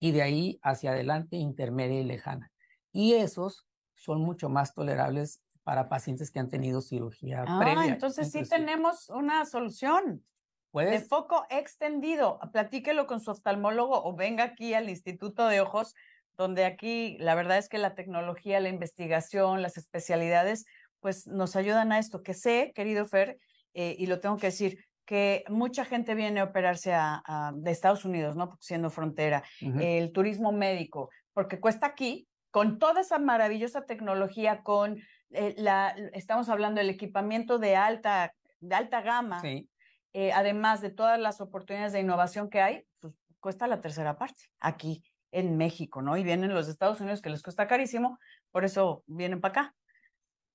Y 0.00 0.12
de 0.12 0.22
ahí 0.22 0.58
hacia 0.62 0.90
adelante, 0.92 1.36
intermedia 1.36 2.00
y 2.00 2.04
lejana. 2.04 2.50
Y 2.92 3.14
esos 3.14 3.66
son 3.94 4.20
mucho 4.20 4.48
más 4.48 4.74
tolerables 4.74 5.40
para 5.64 5.88
pacientes 5.88 6.30
que 6.30 6.38
han 6.38 6.48
tenido 6.48 6.80
cirugía 6.80 7.44
Ah, 7.46 7.60
previa. 7.60 7.86
entonces 7.86 8.30
sí 8.30 8.42
tenemos 8.48 9.08
una 9.10 9.44
solución 9.44 10.16
de 10.16 10.24
Puedes, 10.70 11.08
foco 11.08 11.44
extendido. 11.50 12.38
Platíquelo 12.52 13.06
con 13.06 13.20
su 13.20 13.30
oftalmólogo 13.30 14.02
o 14.04 14.14
venga 14.14 14.44
aquí 14.44 14.74
al 14.74 14.88
Instituto 14.88 15.46
de 15.46 15.60
Ojos, 15.60 15.94
donde 16.36 16.64
aquí 16.64 17.16
la 17.18 17.34
verdad 17.34 17.58
es 17.58 17.68
que 17.68 17.78
la 17.78 17.94
tecnología, 17.94 18.60
la 18.60 18.68
investigación, 18.68 19.60
las 19.60 19.76
especialidades, 19.76 20.64
pues 21.00 21.26
nos 21.26 21.56
ayudan 21.56 21.92
a 21.92 21.98
esto. 21.98 22.22
Que 22.22 22.34
sé, 22.34 22.72
querido 22.74 23.06
Fer, 23.06 23.38
eh, 23.74 23.94
y 23.98 24.06
lo 24.06 24.20
tengo 24.20 24.36
que 24.36 24.46
decir, 24.48 24.84
que 25.08 25.42
mucha 25.48 25.86
gente 25.86 26.14
viene 26.14 26.40
a 26.40 26.44
operarse 26.44 26.92
a, 26.92 27.22
a- 27.24 27.52
de 27.54 27.70
Estados 27.70 28.04
Unidos, 28.04 28.36
¿no? 28.36 28.50
Porque 28.50 28.62
Siendo 28.66 28.90
frontera. 28.90 29.42
ujú, 29.62 29.80
el 29.80 30.12
turismo 30.12 30.52
médico, 30.52 31.08
porque 31.32 31.58
cuesta 31.60 31.86
aquí, 31.86 32.28
con 32.50 32.78
toda 32.78 33.00
esa 33.00 33.18
maravillosa 33.18 33.86
tecnología, 33.86 34.62
con 34.62 34.98
eh, 35.30 35.54
la, 35.56 35.94
estamos 36.12 36.50
hablando 36.50 36.80
del 36.80 36.90
equipamiento 36.90 37.58
de 37.58 37.74
alta, 37.74 38.34
de 38.60 38.74
alta 38.74 39.00
gama, 39.00 39.40
sí, 39.40 39.70
eh, 40.12 40.30
además 40.32 40.82
de 40.82 40.90
todas 40.90 41.18
las 41.18 41.40
oportunidades 41.40 41.94
de 41.94 42.00
innovación 42.00 42.50
que 42.50 42.60
hay, 42.60 42.84
pues 43.00 43.14
cuesta 43.40 43.66
la 43.66 43.80
tercera 43.80 44.18
parte 44.18 44.42
aquí 44.60 45.02
en 45.32 45.56
México, 45.56 46.02
¿no? 46.02 46.18
Y 46.18 46.22
vienen 46.22 46.52
los 46.52 46.68
Estados 46.68 47.00
Unidos 47.00 47.22
que 47.22 47.30
les 47.30 47.42
cuesta 47.42 47.66
carísimo, 47.66 48.18
por 48.50 48.66
eso 48.66 49.04
vienen 49.06 49.40
para 49.40 49.52
acá. 49.52 49.74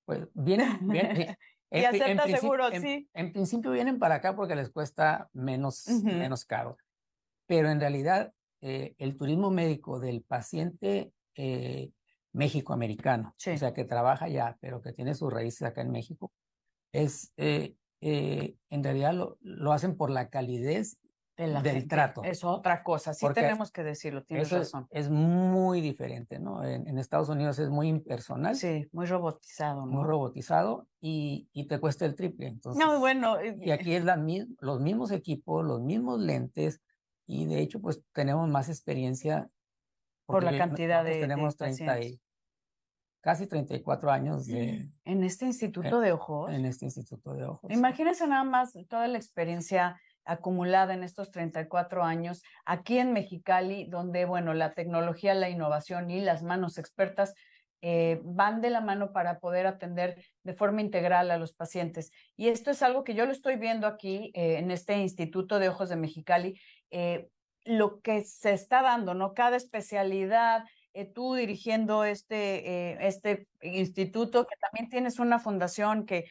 pues 0.04 0.28
vienen, 0.34 0.78
vienen- 0.86 1.36
Y 1.74 1.84
en 1.84 2.18
acepta 2.20 2.38
seguro, 2.38 2.72
en- 2.72 2.82
sí. 2.82 3.08
En 3.14 3.32
principio 3.32 3.70
vienen 3.72 3.98
para 3.98 4.16
acá 4.16 4.34
porque 4.36 4.54
les 4.56 4.70
cuesta 4.70 5.28
menos, 5.32 5.86
menos 6.02 6.44
caro. 6.44 6.76
Pero 7.46 7.68
en 7.70 7.80
realidad, 7.80 8.32
eh, 8.60 8.94
el 8.98 9.16
turismo 9.16 9.50
médico 9.50 10.00
del 10.00 10.22
paciente 10.22 11.12
eh, 11.36 11.90
méxico-americano, 12.32 13.34
Sí. 13.38 13.50
o 13.50 13.58
sea, 13.58 13.74
que 13.74 13.84
trabaja 13.84 14.26
allá, 14.26 14.56
pero 14.60 14.80
que 14.82 14.92
tiene 14.92 15.14
sus 15.14 15.32
raíces 15.32 15.62
acá 15.62 15.82
en 15.82 15.90
México, 15.90 16.32
es, 16.92 17.32
eh, 17.36 17.74
eh, 18.00 18.56
en 18.70 18.84
realidad 18.84 19.14
lo, 19.14 19.38
lo 19.40 19.72
hacen 19.72 19.96
por 19.96 20.10
la 20.10 20.30
calidez 20.30 20.98
De 21.36 21.48
la 21.48 21.62
del 21.62 21.72
gente. 21.74 21.88
trato. 21.88 22.22
Es 22.22 22.44
otra 22.44 22.84
cosa, 22.84 23.12
sí 23.12 23.24
Porque 23.26 23.40
tenemos 23.40 23.72
que 23.72 23.82
decirlo, 23.82 24.22
tienes 24.22 24.46
Eso 24.46 24.58
razón. 24.58 24.86
es 24.90 25.10
muy 25.10 25.80
diferente, 25.80 26.38
¿no? 26.38 26.62
En, 26.62 26.86
en 26.86 26.96
Estados 26.98 27.28
Unidos 27.28 27.58
es 27.58 27.70
muy 27.70 27.88
impersonal, 27.88 28.54
Sí, 28.54 28.88
muy 28.92 29.06
robotizado, 29.06 29.84
muy 29.84 29.94
¿no? 29.96 30.04
robotizado 30.04 30.86
y, 31.00 31.48
y 31.52 31.66
te 31.66 31.80
cuesta 31.80 32.04
el 32.06 32.14
triple. 32.14 32.46
Entonces, 32.46 32.80
No, 32.84 33.00
bueno, 33.00 33.38
y- 33.44 33.68
y 33.68 33.70
aquí 33.72 33.94
es 33.94 34.04
la, 34.04 34.16
los 34.60 34.80
mismos 34.80 35.10
equipos, 35.10 35.64
los 35.64 35.80
mismos 35.80 36.20
lentes 36.20 36.80
y 37.26 37.46
de 37.46 37.60
hecho 37.62 37.80
pues 37.80 38.00
tenemos 38.12 38.48
más 38.48 38.68
experiencia. 38.68 39.48
Por 40.26 40.44
la 40.44 40.56
cantidad 40.56 41.02
de- 41.02 41.14
de 41.14 41.20
tenemos 41.20 41.56
30 41.56 42.00
y- 42.00 42.20
casi 43.20 43.46
34 43.48 44.10
años 44.12 44.46
de, 44.46 44.88
en 45.04 45.24
este 45.24 45.46
instituto 45.46 45.98
de 45.98 46.12
ojos. 46.12 46.52
en 46.52 46.64
este 46.64 46.84
Instituto 46.84 47.32
de 47.34 47.44
Ojos. 47.44 47.70
Imagínense 47.72 48.26
nada 48.28 48.44
más 48.44 48.72
toda 48.88 49.08
la 49.08 49.16
experiencia 49.18 49.98
acumulada 50.24 50.94
en 50.94 51.02
estos 51.02 51.30
34 51.30 52.04
años 52.04 52.42
aquí 52.64 52.98
en 52.98 53.12
Mexicali, 53.12 53.86
donde, 53.88 54.24
bueno, 54.24 54.54
la 54.54 54.74
tecnología, 54.74 55.34
la 55.34 55.50
innovación 55.50 56.10
y 56.10 56.20
las 56.20 56.42
manos 56.42 56.78
expertas 56.78 57.34
eh, 57.86 58.18
van 58.24 58.62
de 58.62 58.70
la 58.70 58.80
mano 58.80 59.12
para 59.12 59.40
poder 59.40 59.66
atender 59.66 60.16
de 60.42 60.54
forma 60.54 60.80
integral 60.80 61.30
a 61.30 61.36
los 61.36 61.52
pacientes. 61.52 62.12
Y 62.34 62.48
esto 62.48 62.70
es 62.70 62.82
algo 62.82 63.04
que 63.04 63.12
yo 63.14 63.26
lo 63.26 63.32
estoy 63.32 63.56
viendo 63.56 63.86
aquí 63.86 64.30
eh, 64.32 64.56
en 64.56 64.70
este 64.70 64.96
Instituto 64.96 65.58
de 65.58 65.68
Ojos 65.68 65.90
de 65.90 65.96
Mexicali, 65.96 66.58
eh, 66.90 67.28
lo 67.66 68.00
que 68.00 68.24
se 68.24 68.54
está 68.54 68.80
dando, 68.80 69.12
¿no? 69.12 69.34
Cada 69.34 69.58
especialidad, 69.58 70.64
tú 71.14 71.34
dirigiendo 71.34 72.04
este, 72.04 73.06
este 73.06 73.48
instituto, 73.60 74.46
que 74.46 74.56
también 74.56 74.88
tienes 74.88 75.18
una 75.18 75.38
fundación 75.38 76.06
que 76.06 76.24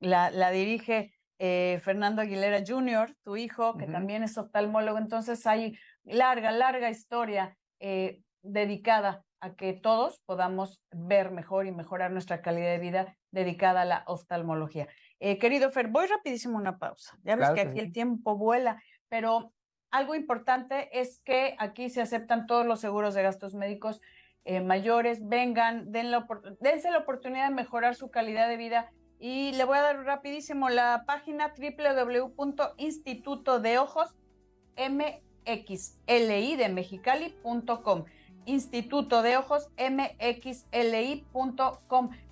la, 0.00 0.30
la 0.30 0.50
dirige 0.50 1.17
eh, 1.38 1.80
Fernando 1.82 2.22
Aguilera 2.22 2.62
Jr., 2.66 3.14
tu 3.22 3.36
hijo, 3.36 3.76
que 3.76 3.86
también 3.86 4.22
es 4.22 4.36
oftalmólogo. 4.38 4.98
Entonces 4.98 5.46
hay 5.46 5.78
larga, 6.04 6.50
larga 6.50 6.90
historia 6.90 7.56
eh, 7.80 8.22
dedicada 8.42 9.24
a 9.40 9.54
que 9.54 9.72
todos 9.72 10.20
podamos 10.26 10.82
ver 10.90 11.30
mejor 11.30 11.66
y 11.66 11.72
mejorar 11.72 12.10
nuestra 12.10 12.42
calidad 12.42 12.70
de 12.70 12.78
vida 12.78 13.16
dedicada 13.30 13.82
a 13.82 13.84
la 13.84 14.04
oftalmología. 14.06 14.88
Eh, 15.20 15.38
querido 15.38 15.70
Fer, 15.70 15.88
voy 15.88 16.06
rapidísimo 16.06 16.56
una 16.56 16.78
pausa. 16.78 17.16
Ya 17.22 17.36
ves 17.36 17.50
que, 17.50 17.60
aquí 17.60 17.78
el 17.78 17.92
tiempo 17.92 18.36
vuela, 18.36 18.82
pero 19.08 19.52
algo 19.90 20.14
importante 20.14 20.88
es 20.98 21.20
que 21.24 21.56
aquí 21.58 21.88
se 21.88 22.00
aceptan 22.00 22.46
todos 22.46 22.66
los 22.66 22.80
seguros 22.80 23.14
de 23.14 23.22
gastos 23.22 23.54
médicos 23.54 24.00
eh, 24.44 24.60
mayores. 24.60 25.26
Vengan, 25.26 25.92
den 25.92 26.10
la, 26.10 26.26
dense 26.60 26.90
la 26.90 26.98
oportunidad 26.98 27.48
de 27.48 27.54
mejorar 27.54 27.94
su 27.94 28.10
calidad 28.10 28.48
de 28.48 28.56
vida. 28.56 28.92
Y 29.20 29.52
le 29.52 29.64
voy 29.64 29.78
a 29.78 29.82
dar 29.82 30.04
rapidísimo 30.04 30.68
la 30.68 31.02
página 31.04 31.52
www.instituto 31.56 33.58
de 33.58 33.78
mexicali.com. 36.72 38.04
Instituto 38.46 39.22
de 39.22 39.36
Ojos 39.36 39.70
mxli.com. 39.76 41.30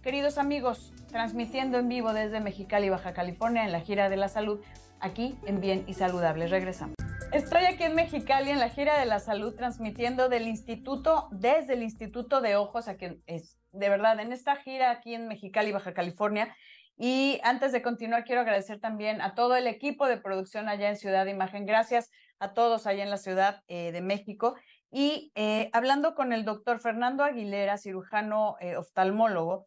Queridos 0.02 0.38
amigos, 0.38 0.92
transmitiendo 1.08 1.78
en 1.78 1.88
vivo 1.88 2.12
desde 2.12 2.38
Mexicali, 2.40 2.88
Baja 2.88 3.12
California, 3.12 3.64
en 3.64 3.72
la 3.72 3.80
gira 3.80 4.08
de 4.08 4.16
la 4.16 4.28
salud, 4.28 4.60
aquí 5.00 5.36
en 5.44 5.60
Bien 5.60 5.82
y 5.88 5.94
Saludable. 5.94 6.46
Regresamos. 6.46 6.94
Estoy 7.32 7.64
aquí 7.64 7.82
en 7.82 7.96
Mexicali 7.96 8.50
en 8.50 8.60
la 8.60 8.68
gira 8.68 8.96
de 8.98 9.06
la 9.06 9.18
salud 9.18 9.56
transmitiendo 9.56 10.28
del 10.28 10.46
instituto, 10.46 11.26
desde 11.32 11.74
el 11.74 11.82
Instituto 11.82 12.40
de 12.40 12.54
Ojos, 12.54 12.86
aquí 12.86 13.20
es 13.26 13.58
de 13.76 13.88
verdad 13.88 14.18
en 14.20 14.32
esta 14.32 14.56
gira 14.56 14.90
aquí 14.90 15.14
en 15.14 15.28
Mexicali, 15.28 15.72
Baja 15.72 15.92
California. 15.92 16.54
Y 16.96 17.40
antes 17.42 17.72
de 17.72 17.82
continuar, 17.82 18.24
quiero 18.24 18.40
agradecer 18.40 18.80
también 18.80 19.20
a 19.20 19.34
todo 19.34 19.54
el 19.56 19.66
equipo 19.66 20.06
de 20.06 20.16
producción 20.16 20.68
allá 20.68 20.88
en 20.88 20.96
Ciudad 20.96 21.24
de 21.24 21.32
Imagen. 21.32 21.66
Gracias 21.66 22.10
a 22.38 22.54
todos 22.54 22.86
allá 22.86 23.02
en 23.02 23.10
la 23.10 23.18
Ciudad 23.18 23.62
eh, 23.68 23.92
de 23.92 24.00
México. 24.00 24.56
Y 24.90 25.30
eh, 25.34 25.68
hablando 25.72 26.14
con 26.14 26.32
el 26.32 26.44
doctor 26.44 26.80
Fernando 26.80 27.22
Aguilera, 27.22 27.76
cirujano 27.76 28.56
eh, 28.60 28.76
oftalmólogo, 28.76 29.66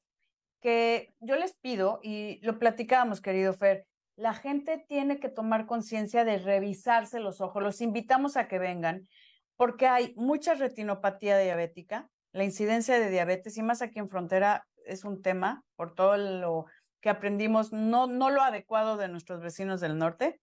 que 0.60 1.14
yo 1.20 1.36
les 1.36 1.56
pido, 1.56 2.00
y 2.04 2.40
lo 2.42 2.58
platicábamos, 2.58 3.22
querido 3.22 3.54
Fer, 3.54 3.86
la 4.16 4.34
gente 4.34 4.84
tiene 4.88 5.20
que 5.20 5.30
tomar 5.30 5.66
conciencia 5.66 6.26
de 6.26 6.40
revisarse 6.40 7.20
los 7.20 7.42
ojos. 7.42 7.64
Los 7.64 7.80
invitamos 7.80 8.38
a 8.38 8.48
que 8.48 8.60
vengan 8.60 9.08
porque 9.56 9.88
hay 9.88 10.14
mucha 10.16 10.56
retinopatía 10.56 11.38
diabética, 11.38 12.10
la 12.32 12.44
incidencia 12.44 13.00
de 13.00 13.10
diabetes 13.10 13.58
y 13.58 13.64
más 13.64 13.82
aquí 13.82 14.00
en 14.00 14.10
frontera 14.10 14.68
es 14.86 15.04
un 15.04 15.22
tema 15.22 15.64
por 15.76 15.96
todo 15.96 16.16
lo 16.16 16.66
que 17.02 17.10
aprendimos, 17.10 17.72
no, 17.72 18.08
no 18.08 18.30
lo 18.30 18.42
adecuado 18.42 18.98
de 18.98 19.08
nuestros 19.08 19.42
vecinos 19.42 19.80
del 19.82 19.98
norte 19.98 20.42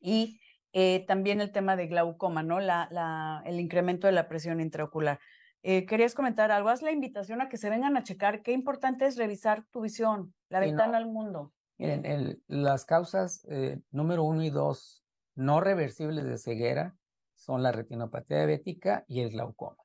y 0.00 0.40
eh, 0.72 1.04
también 1.06 1.40
el 1.40 1.52
tema 1.52 1.76
de 1.76 1.86
glaucoma, 1.86 2.42
¿no? 2.42 2.60
La, 2.60 2.88
la, 2.90 3.42
el 3.46 3.60
incremento 3.60 4.06
de 4.06 4.12
la 4.12 4.28
presión 4.28 4.60
intraocular. 4.60 5.18
Eh, 5.62 5.86
¿Querías 5.86 6.14
comentar 6.14 6.52
algo? 6.52 6.68
Haz 6.68 6.82
la 6.82 6.92
invitación 6.92 7.40
a 7.40 7.48
que 7.48 7.56
se 7.56 7.70
vengan 7.70 7.96
a 7.96 8.02
checar. 8.02 8.42
Qué 8.42 8.52
importante 8.52 9.06
es 9.06 9.16
revisar 9.16 9.64
tu 9.70 9.80
visión, 9.80 10.34
la 10.48 10.60
ventana 10.60 10.98
al 10.98 11.06
mundo. 11.06 11.52
Miren, 11.78 12.40
las 12.46 12.84
causas 12.84 13.44
eh, 13.50 13.80
número 13.90 14.22
uno 14.24 14.42
y 14.44 14.50
dos 14.50 15.04
no 15.34 15.60
reversibles 15.60 16.24
de 16.24 16.38
ceguera 16.38 16.96
son 17.34 17.62
la 17.62 17.72
retinopatía 17.72 18.38
diabética 18.38 19.04
y 19.08 19.20
el 19.20 19.30
glaucoma. 19.30 19.76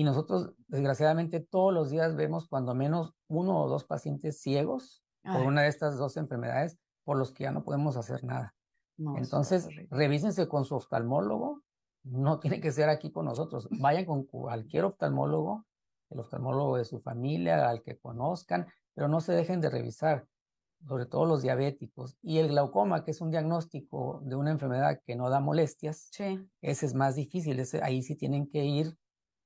Y 0.00 0.04
nosotros, 0.04 0.54
desgraciadamente, 0.68 1.40
todos 1.40 1.74
los 1.74 1.90
días 1.90 2.16
vemos 2.16 2.48
cuando 2.48 2.74
menos 2.74 3.12
uno 3.28 3.60
o 3.60 3.68
dos 3.68 3.84
pacientes 3.84 4.40
ciegos 4.40 5.04
por 5.22 5.42
una 5.42 5.60
de 5.60 5.68
estas 5.68 5.98
dos 5.98 6.16
enfermedades 6.16 6.78
por 7.04 7.18
los 7.18 7.32
que 7.32 7.44
ya 7.44 7.52
no 7.52 7.64
podemos 7.64 7.98
hacer 7.98 8.24
nada. 8.24 8.54
Entonces, 8.96 9.68
revísense 9.90 10.48
con 10.48 10.64
su 10.64 10.76
oftalmólogo. 10.76 11.62
No 12.02 12.40
tiene 12.40 12.62
que 12.62 12.72
ser 12.72 12.88
aquí 12.88 13.12
con 13.12 13.26
nosotros. 13.26 13.68
Vayan 13.78 14.06
con 14.06 14.24
cualquier 14.24 14.84
oftalmólogo, 14.84 15.66
el 16.08 16.20
oftalmólogo 16.20 16.78
de 16.78 16.86
su 16.86 17.00
familia, 17.00 17.68
al 17.68 17.82
que 17.82 17.98
conozcan, 17.98 18.68
pero 18.94 19.06
no 19.06 19.20
se 19.20 19.34
dejen 19.34 19.60
de 19.60 19.68
revisar, 19.68 20.26
sobre 20.88 21.04
todo 21.04 21.26
los 21.26 21.42
diabéticos. 21.42 22.16
Y 22.22 22.38
el 22.38 22.48
glaucoma, 22.48 23.04
que 23.04 23.10
es 23.10 23.20
un 23.20 23.30
diagnóstico 23.30 24.22
de 24.24 24.34
una 24.34 24.50
enfermedad 24.50 25.02
que 25.04 25.14
no 25.14 25.28
da 25.28 25.40
molestias, 25.40 26.08
ese 26.62 26.86
es 26.86 26.94
más 26.94 27.16
difícil. 27.16 27.60
Ese, 27.60 27.82
ahí 27.82 28.02
sí 28.02 28.16
tienen 28.16 28.48
que 28.48 28.64
ir 28.64 28.96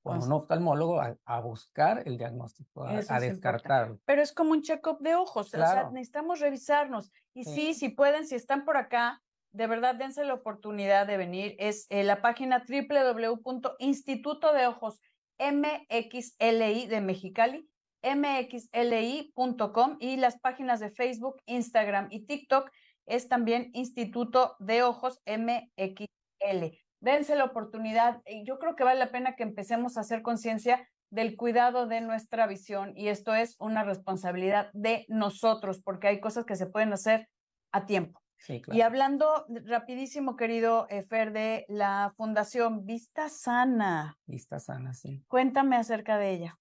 con 0.05 0.21
un 0.21 0.31
oftalmólogo 0.33 1.01
a, 1.01 1.39
buscar 1.39 2.03
el 2.05 2.19
diagnóstico, 2.19 2.83
a, 2.83 3.19
descartarlo. 3.19 3.99
Pero 4.05 4.21
es 4.21 4.31
como 4.33 4.51
un 4.51 4.61
check-up 4.61 4.99
de 4.99 5.15
ojos, 5.15 5.47
o 5.47 5.57
sea, 5.57 5.89
necesitamos 5.89 6.39
revisarnos. 6.39 7.11
Y 7.33 7.43
sí. 7.43 7.73
si 7.73 7.89
pueden, 7.89 8.27
si 8.27 8.35
están 8.35 8.65
por 8.65 8.77
acá, 8.77 9.23
de 9.51 9.65
verdad 9.65 9.95
dense 9.95 10.23
la 10.23 10.35
oportunidad 10.35 11.07
de 11.07 11.17
venir. 11.17 11.55
Es 11.57 11.87
eh, 11.89 12.03
la 12.03 12.21
página 12.21 12.63
www.instituto 12.69 14.53
de 14.53 14.67
ojos 14.67 15.01
MXLI 15.39 16.85
de 16.85 17.01
Mexicali, 17.01 17.67
mxli.com 18.03 19.97
y 19.99 20.17
las 20.17 20.39
páginas 20.39 20.79
de 20.81 20.91
Facebook, 20.91 21.41
Instagram 21.47 22.09
y 22.11 22.27
TikTok 22.27 22.69
es 23.07 23.27
también 23.27 23.71
Instituto 23.73 24.55
de 24.59 24.83
Ojos 24.83 25.19
MXL. 25.25 26.84
Dense 27.05 27.35
la 27.35 27.43
oportunidad. 27.43 28.23
Yo 28.45 28.57
creo 28.57 28.75
que 28.75 28.83
vale 28.83 28.97
la 28.97 29.11
pena 29.11 29.35
que 29.35 29.43
empecemos 29.43 29.95
a 29.95 29.99
hacer 29.99 30.23
conciencia 30.23 30.89
del 31.11 31.37
cuidado 31.37 31.85
de 31.85 32.01
nuestra 32.01 32.47
visión 32.47 32.93
y 32.97 33.09
esto 33.09 33.35
es 33.35 33.55
una 33.59 33.83
responsabilidad 33.83 34.71
de 34.73 35.05
nosotros 35.07 35.83
porque 35.83 36.07
hay 36.07 36.19
cosas 36.19 36.45
que 36.45 36.55
se 36.55 36.65
pueden 36.65 36.91
hacer 36.93 37.29
a 37.71 37.85
tiempo. 37.85 38.23
Y 38.71 38.81
hablando 38.81 39.45
rapidísimo, 39.47 40.35
querido 40.35 40.87
eh, 40.89 41.03
Fer, 41.03 41.31
de 41.31 41.67
la 41.69 42.11
Fundación 42.17 42.87
Vista 42.87 43.29
Sana. 43.29 44.17
Vista 44.25 44.59
Sana, 44.59 44.95
sí. 44.95 45.23
Cuéntame 45.27 45.75
acerca 45.75 46.17
de 46.17 46.31
ella. 46.31 46.59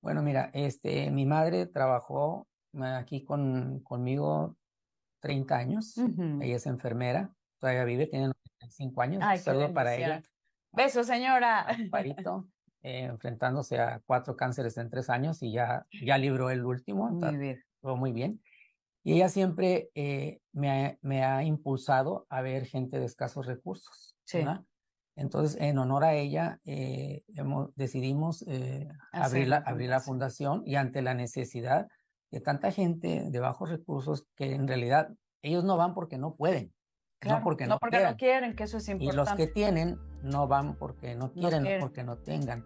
Bueno, 0.00 0.22
mira, 0.22 0.50
este, 0.54 1.10
mi 1.10 1.26
madre 1.26 1.66
trabajó 1.66 2.46
eh, 2.72 2.84
aquí 2.84 3.22
con, 3.22 3.80
conmigo 3.80 4.56
30 5.20 5.54
años. 5.54 5.98
Ella 6.40 6.56
es 6.56 6.64
enfermera, 6.64 7.34
todavía 7.58 7.84
vive, 7.84 8.06
tiene 8.06 8.32
95 8.64 9.02
años. 9.02 9.22
Ay, 9.24 9.38
Saludo 9.38 9.72
para 9.72 9.94
ella. 9.94 10.22
Beso, 10.72 11.04
señora. 11.04 11.66
Parito, 11.90 12.48
eh, 12.82 13.04
enfrentándose 13.04 13.78
a 13.78 14.00
cuatro 14.06 14.36
cánceres 14.36 14.76
en 14.76 14.90
tres 14.90 15.08
años 15.10 15.42
y 15.42 15.52
ya, 15.52 15.86
ya 16.04 16.18
libró 16.18 16.50
el 16.50 16.64
último. 16.64 17.08
Muy 17.10 17.36
bien. 17.36 17.64
Todo 17.80 17.96
muy 17.96 18.12
bien. 18.12 18.40
Y 19.02 19.14
ella 19.14 19.28
siempre 19.28 19.90
eh, 19.94 20.40
me, 20.52 20.70
ha, 20.70 20.98
me, 21.02 21.22
ha, 21.24 21.44
impulsado 21.44 22.26
a 22.30 22.40
ver 22.40 22.64
gente 22.64 22.98
de 22.98 23.04
escasos 23.04 23.46
recursos. 23.46 24.16
Sí. 24.24 24.42
Entonces, 25.16 25.60
en 25.60 25.78
honor 25.78 26.04
a 26.04 26.14
ella, 26.14 26.58
eh, 26.64 27.22
hemos, 27.36 27.74
decidimos 27.76 28.42
eh, 28.48 28.88
abrir, 29.12 29.48
la, 29.48 29.58
abrir 29.58 29.90
la 29.90 30.00
fundación 30.00 30.62
y 30.66 30.74
ante 30.74 31.02
la 31.02 31.14
necesidad 31.14 31.86
de 32.30 32.40
tanta 32.40 32.72
gente 32.72 33.30
de 33.30 33.40
bajos 33.40 33.70
recursos 33.70 34.26
que 34.34 34.54
en 34.54 34.66
realidad 34.66 35.10
ellos 35.42 35.62
no 35.62 35.76
van 35.76 35.94
porque 35.94 36.18
no 36.18 36.34
pueden. 36.34 36.72
No 37.28 37.42
porque, 37.42 37.66
no, 37.66 37.78
porque 37.78 38.00
no 38.00 38.16
quieren, 38.16 38.54
que 38.54 38.64
eso 38.64 38.78
es 38.78 38.88
importante. 38.88 39.14
Y 39.14 39.16
los 39.16 39.32
que 39.34 39.46
tienen 39.46 39.98
no 40.22 40.46
van 40.48 40.74
porque 40.74 41.14
no 41.14 41.32
quieren, 41.32 41.62
no 41.62 41.70
porque 41.80 42.02
no 42.02 42.16
tengan. 42.16 42.64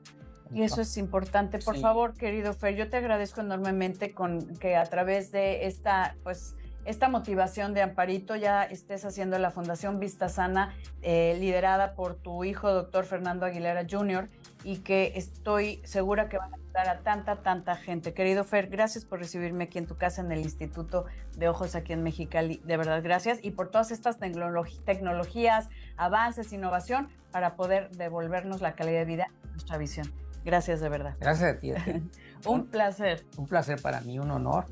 Y 0.52 0.62
eso 0.62 0.80
es 0.80 0.96
importante. 0.96 1.58
Por 1.58 1.78
favor, 1.78 2.14
querido 2.14 2.52
Fer, 2.54 2.74
yo 2.74 2.88
te 2.88 2.96
agradezco 2.96 3.40
enormemente 3.40 4.12
con 4.12 4.56
que 4.56 4.76
a 4.76 4.84
través 4.84 5.30
de 5.30 5.66
esta, 5.66 6.16
pues, 6.22 6.56
esta 6.84 7.08
motivación 7.10 7.74
de 7.74 7.82
Amparito 7.82 8.34
ya 8.34 8.62
estés 8.62 9.04
haciendo 9.04 9.38
la 9.38 9.50
Fundación 9.50 10.00
Vista 10.00 10.30
Sana, 10.30 10.74
eh, 11.02 11.36
liderada 11.38 11.94
por 11.94 12.14
tu 12.14 12.44
hijo, 12.44 12.72
doctor 12.72 13.04
Fernando 13.04 13.44
Aguilera 13.44 13.86
Jr., 13.88 14.28
y 14.64 14.78
que 14.78 15.12
estoy 15.14 15.80
segura 15.84 16.28
que 16.28 16.38
van 16.38 16.54
a 16.54 16.56
ayudar 16.68 16.96
a 16.96 17.00
tanta, 17.00 17.36
tanta 17.42 17.76
gente. 17.76 18.14
Querido 18.14 18.44
Fer, 18.44 18.68
gracias 18.68 19.04
por 19.04 19.18
recibirme 19.18 19.64
aquí 19.64 19.78
en 19.78 19.86
tu 19.86 19.96
casa 19.96 20.20
en 20.20 20.32
el 20.32 20.40
Instituto 20.40 21.06
de 21.36 21.48
Ojos 21.48 21.74
aquí 21.74 21.92
en 21.92 22.02
Mexicali. 22.02 22.60
De 22.64 22.76
verdad, 22.76 23.02
gracias. 23.02 23.38
Y 23.42 23.52
por 23.52 23.70
todas 23.70 23.90
estas 23.90 24.18
tecnologías, 24.18 25.68
avances, 25.96 26.52
innovación 26.52 27.08
para 27.30 27.56
poder 27.56 27.90
devolvernos 27.90 28.60
la 28.60 28.74
calidad 28.74 29.00
de 29.00 29.04
vida 29.04 29.26
nuestra 29.50 29.78
visión. 29.78 30.12
Gracias 30.44 30.80
de 30.80 30.88
verdad. 30.88 31.16
Gracias 31.20 31.56
a 31.56 31.58
ti. 31.58 31.72
un 32.46 32.66
placer. 32.66 33.24
Un 33.36 33.46
placer 33.46 33.80
para 33.82 34.00
mí, 34.00 34.18
un 34.18 34.30
honor. 34.30 34.66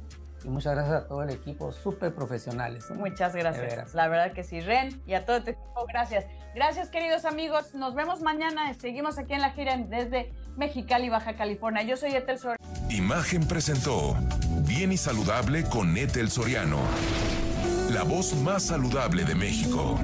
Y 0.45 0.49
muchas 0.49 0.75
gracias 0.75 1.03
a 1.03 1.07
todo 1.09 1.23
el 1.25 1.31
equipo, 1.31 1.73
súper 1.73 2.15
profesionales. 2.15 2.89
Muchas 2.91 3.35
gracias. 3.35 3.95
La 3.95 4.07
verdad 4.07 4.33
que 4.33 4.45
sí, 4.45 4.61
Ren, 4.61 5.03
y 5.05 5.15
a 5.15 5.25
todo 5.25 5.43
tu 5.43 5.51
equipo, 5.51 5.87
gracias. 5.89 6.25
Gracias, 6.55 6.89
queridos 6.89 7.25
amigos. 7.25 7.75
Nos 7.75 7.95
vemos 7.95 8.23
mañana. 8.23 8.73
Seguimos 8.75 9.19
aquí 9.19 9.35
en 9.35 9.41
la 9.41 9.51
gira 9.51 9.77
desde 9.77 10.33
Mexicali, 10.57 11.09
Baja 11.09 11.37
California. 11.37 11.83
Yo 11.83 11.97
soy 11.97 12.15
Etel 12.15 12.39
Soriano. 12.39 12.57
Imagen 12.91 13.47
presentó 13.47 14.17
Bien 14.67 14.93
y 14.93 14.97
Saludable 14.97 15.65
con 15.65 15.97
Etel 15.97 16.31
Soriano. 16.31 16.79
La 17.93 18.03
voz 18.03 18.35
más 18.35 18.65
saludable 18.65 19.25
de 19.25 19.35
México. 19.35 19.99